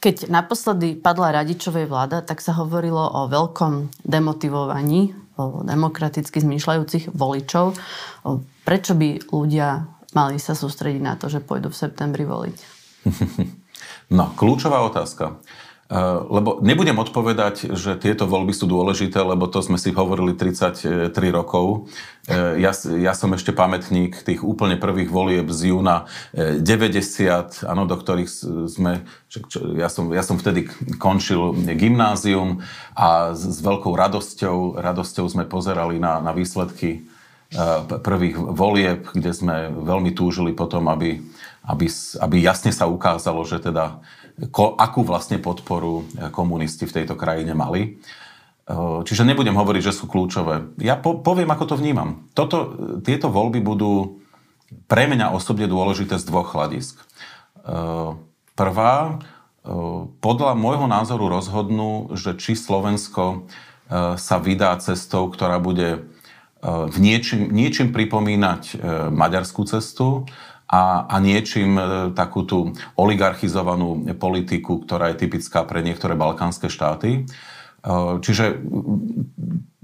[0.02, 7.76] Keď naposledy padla Radičovej vláda, tak sa hovorilo o veľkom demotivovaní demokraticky zmýšľajúcich voličov.
[8.62, 12.58] Prečo by ľudia mali sa sústrediť na to, že pôjdu v septembri voliť?
[14.12, 15.40] No, kľúčová otázka.
[15.92, 21.12] Eh, lebo nebudem odpovedať, že tieto voľby sú dôležité, lebo to sme si hovorili 33
[21.28, 21.92] rokov.
[22.24, 26.96] Eh, ja, ja som ešte pamätník tých úplne prvých volieb z júna 90,
[27.60, 28.30] eh, áno, do ktorých
[28.72, 29.04] sme,
[29.76, 32.64] ja som, ja som vtedy končil gymnázium
[32.96, 37.04] a s, veľkou radosťou, radosťou sme pozerali na, na výsledky
[38.00, 41.20] prvých volieb, kde sme veľmi túžili potom, aby,
[41.68, 41.84] aby,
[42.16, 44.00] aby jasne sa ukázalo, že teda
[44.50, 47.82] ko, akú vlastne podporu e, komunisti v tejto krajine mali.
[47.82, 47.90] E,
[49.04, 50.74] čiže nebudem hovoriť, že sú kľúčové.
[50.80, 52.26] Ja po, poviem, ako to vnímam.
[52.32, 52.68] Toto, e,
[53.04, 54.22] tieto voľby budú
[54.88, 56.96] pre mňa osobne dôležité z dvoch hľadisk.
[58.56, 58.94] Prvá,
[60.24, 63.44] podľa môjho názoru rozhodnú, že či Slovensko
[64.16, 66.08] sa vydá cestou, ktorá bude
[66.64, 68.80] v niečím, niečím pripomínať
[69.12, 70.24] maďarskú cestu,
[70.72, 71.82] a, a niečím e,
[72.16, 77.10] takú tú oligarchizovanú politiku, ktorá je typická pre niektoré balkánske štáty.
[77.12, 77.92] E,
[78.24, 78.56] čiže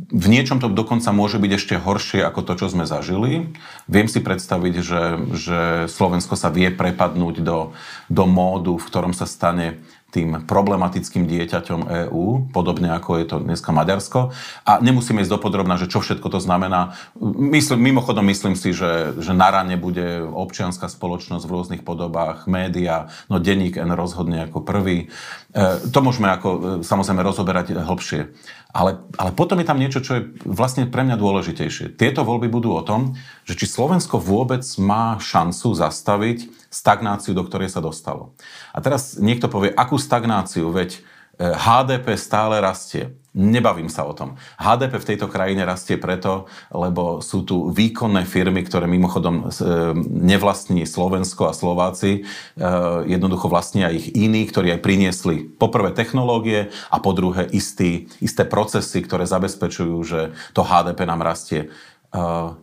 [0.08, 3.52] v niečom to dokonca môže byť ešte horšie ako to, čo sme zažili.
[3.84, 5.02] Viem si predstaviť, že,
[5.36, 5.58] že
[5.92, 7.76] Slovensko sa vie prepadnúť do,
[8.08, 13.76] do módu, v ktorom sa stane tým problematickým dieťaťom EÚ, podobne ako je to dneska
[13.76, 14.32] Maďarsko.
[14.64, 16.96] A nemusíme ísť dopodrobná, že čo všetko to znamená.
[17.36, 23.12] Myslím, mimochodom myslím si, že, že na rane bude občianská spoločnosť v rôznych podobách, média,
[23.28, 25.12] no denník N rozhodne ako prvý.
[25.52, 28.32] E, to môžeme ako e, samozrejme rozoberať hlbšie.
[28.72, 31.96] Ale, ale potom je tam niečo, čo je vlastne pre mňa dôležitejšie.
[32.00, 33.16] Tieto voľby budú o tom,
[33.48, 38.36] že či Slovensko vôbec má šancu zastaviť stagnáciu, do ktorej sa dostalo.
[38.72, 41.00] A teraz niekto povie, akú stagnáciu, veď
[41.38, 43.14] HDP e, stále rastie.
[43.38, 44.34] Nebavím sa o tom.
[44.58, 49.62] HDP v tejto krajine rastie preto, lebo sú tu výkonné firmy, ktoré mimochodom e,
[50.02, 52.10] nevlastní Slovensko a Slováci.
[52.10, 52.70] E,
[53.06, 59.22] jednoducho vlastnia ich iní, ktorí aj priniesli poprvé technológie a po druhé isté procesy, ktoré
[59.22, 60.20] zabezpečujú, že
[60.58, 61.70] to HDP nám rastie.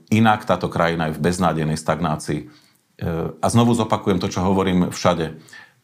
[0.10, 2.65] Inak táto krajina je v beznádejnej stagnácii.
[3.04, 5.36] A znovu zopakujem to, čo hovorím všade.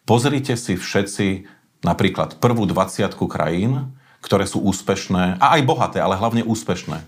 [0.08, 1.46] Pozrite si všetci
[1.84, 3.92] napríklad prvú 20 krajín,
[4.22, 7.02] ktoré sú úspešné, a aj bohaté, ale hlavne úspešné.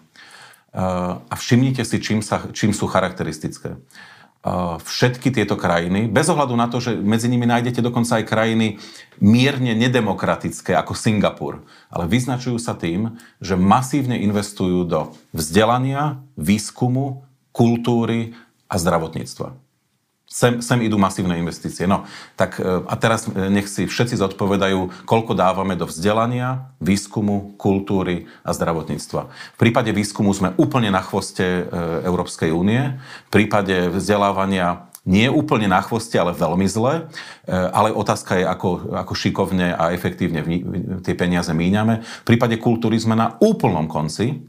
[0.74, 3.78] Uh, a všimnite si, čím, sa, čím sú charakteristické.
[4.42, 8.82] Uh, všetky tieto krajiny, bez ohľadu na to, že medzi nimi nájdete dokonca aj krajiny
[9.22, 11.62] mierne nedemokratické, ako Singapur,
[11.94, 18.34] ale vyznačujú sa tým, že masívne investujú do vzdelania, výskumu, kultúry
[18.66, 19.63] a zdravotníctva.
[20.34, 21.86] Sem, sem idú masívne investície.
[21.86, 27.54] No, tak e, a teraz e, nech si všetci zodpovedajú, koľko dávame do vzdelania, výskumu,
[27.62, 29.30] kultúry a zdravotníctva.
[29.30, 31.62] V prípade výskumu sme úplne na chvoste e,
[32.10, 32.98] Európskej únie.
[33.30, 37.12] V prípade vzdelávania nie úplne na chvoste, ale veľmi zle.
[37.52, 40.40] Ale otázka je, ako, ako šikovne a efektívne
[41.04, 42.00] tie peniaze míňame.
[42.00, 44.48] V prípade kultúry sme na úplnom konci.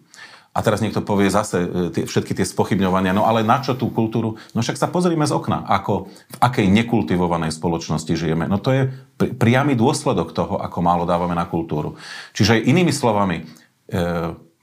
[0.55, 3.91] A teraz niekto povie zase e, tie, všetky tie spochybňovania, no ale na čo tú
[3.91, 4.39] kultúru?
[4.55, 8.47] No však sa pozrime z okna, ako v akej nekultivovanej spoločnosti žijeme.
[8.47, 8.83] No to je
[9.19, 11.99] pri, priamy dôsledok toho, ako málo dávame na kultúru.
[12.39, 13.45] Čiže inými slovami, e,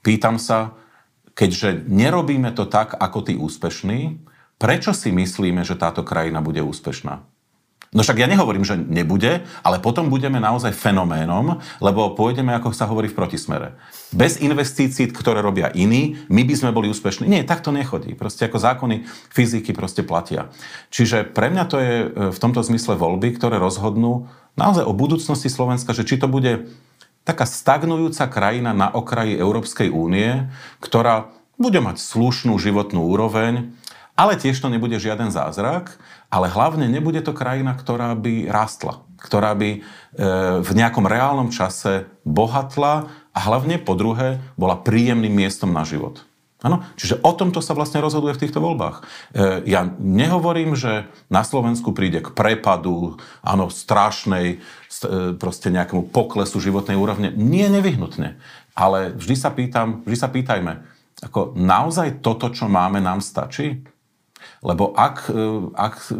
[0.00, 0.72] pýtam sa,
[1.36, 4.16] keďže nerobíme to tak, ako tí úspešní,
[4.56, 7.31] prečo si myslíme, že táto krajina bude úspešná?
[7.92, 12.88] No však ja nehovorím, že nebude, ale potom budeme naozaj fenoménom, lebo pôjdeme, ako sa
[12.88, 13.76] hovorí, v protismere.
[14.16, 17.28] Bez investícií, ktoré robia iní, my by sme boli úspešní.
[17.28, 18.16] Nie, tak to nechodí.
[18.16, 20.48] Proste ako zákony fyziky proste platia.
[20.88, 24.24] Čiže pre mňa to je e, v tomto zmysle voľby, ktoré rozhodnú
[24.56, 26.72] naozaj o budúcnosti Slovenska, že či to bude
[27.28, 30.48] taká stagnujúca krajina na okraji Európskej únie,
[30.80, 31.28] ktorá
[31.60, 33.76] bude mať slušnú životnú úroveň,
[34.16, 35.96] ale tiež to nebude žiaden zázrak,
[36.32, 39.78] ale hlavne nebude to krajina, ktorá by rástla, ktorá by e,
[40.64, 46.24] v nejakom reálnom čase bohatla a hlavne po druhé bola príjemným miestom na život.
[46.64, 46.86] Ano?
[46.94, 49.02] Čiže o tomto sa vlastne rozhoduje v týchto voľbách.
[49.36, 56.64] E, ja nehovorím, že na Slovensku príde k prepadu, áno, strašnej, e, proste nejakému poklesu
[56.64, 57.28] životnej úrovne.
[57.34, 58.40] Nie nevyhnutne.
[58.72, 60.72] Ale vždy sa pýtam, vždy sa pýtajme,
[61.20, 63.84] ako naozaj toto, čo máme, nám stačí?
[64.62, 65.42] Lebo ak, e,
[65.74, 66.14] ak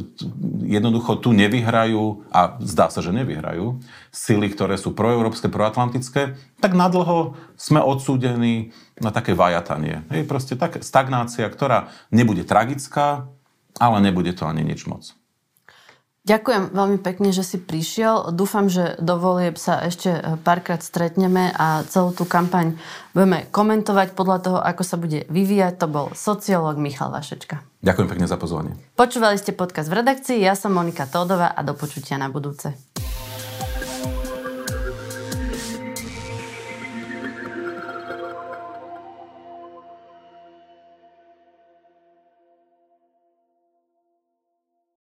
[0.67, 3.79] jednoducho tu nevyhrajú, a zdá sa, že nevyhrajú,
[4.11, 10.03] sily, ktoré sú proeurópske, proatlantické, tak nadlho sme odsúdení na také vajatanie.
[10.11, 13.31] Je proste tak stagnácia, ktorá nebude tragická,
[13.79, 15.15] ale nebude to ani nič moc.
[16.23, 18.31] Ďakujem veľmi pekne, že si prišiel.
[18.31, 22.79] Dúfam, že do volieb sa ešte e, párkrát stretneme a celú tú kampaň
[23.11, 25.83] budeme komentovať podľa toho, ako sa bude vyvíjať.
[25.83, 27.67] To bol sociológ Michal Vašečka.
[27.83, 28.79] Ďakujem pekne za pozvanie.
[28.95, 32.71] Počúvali ste podcast v redakcii, ja som Monika Tódová a do počutia na budúce.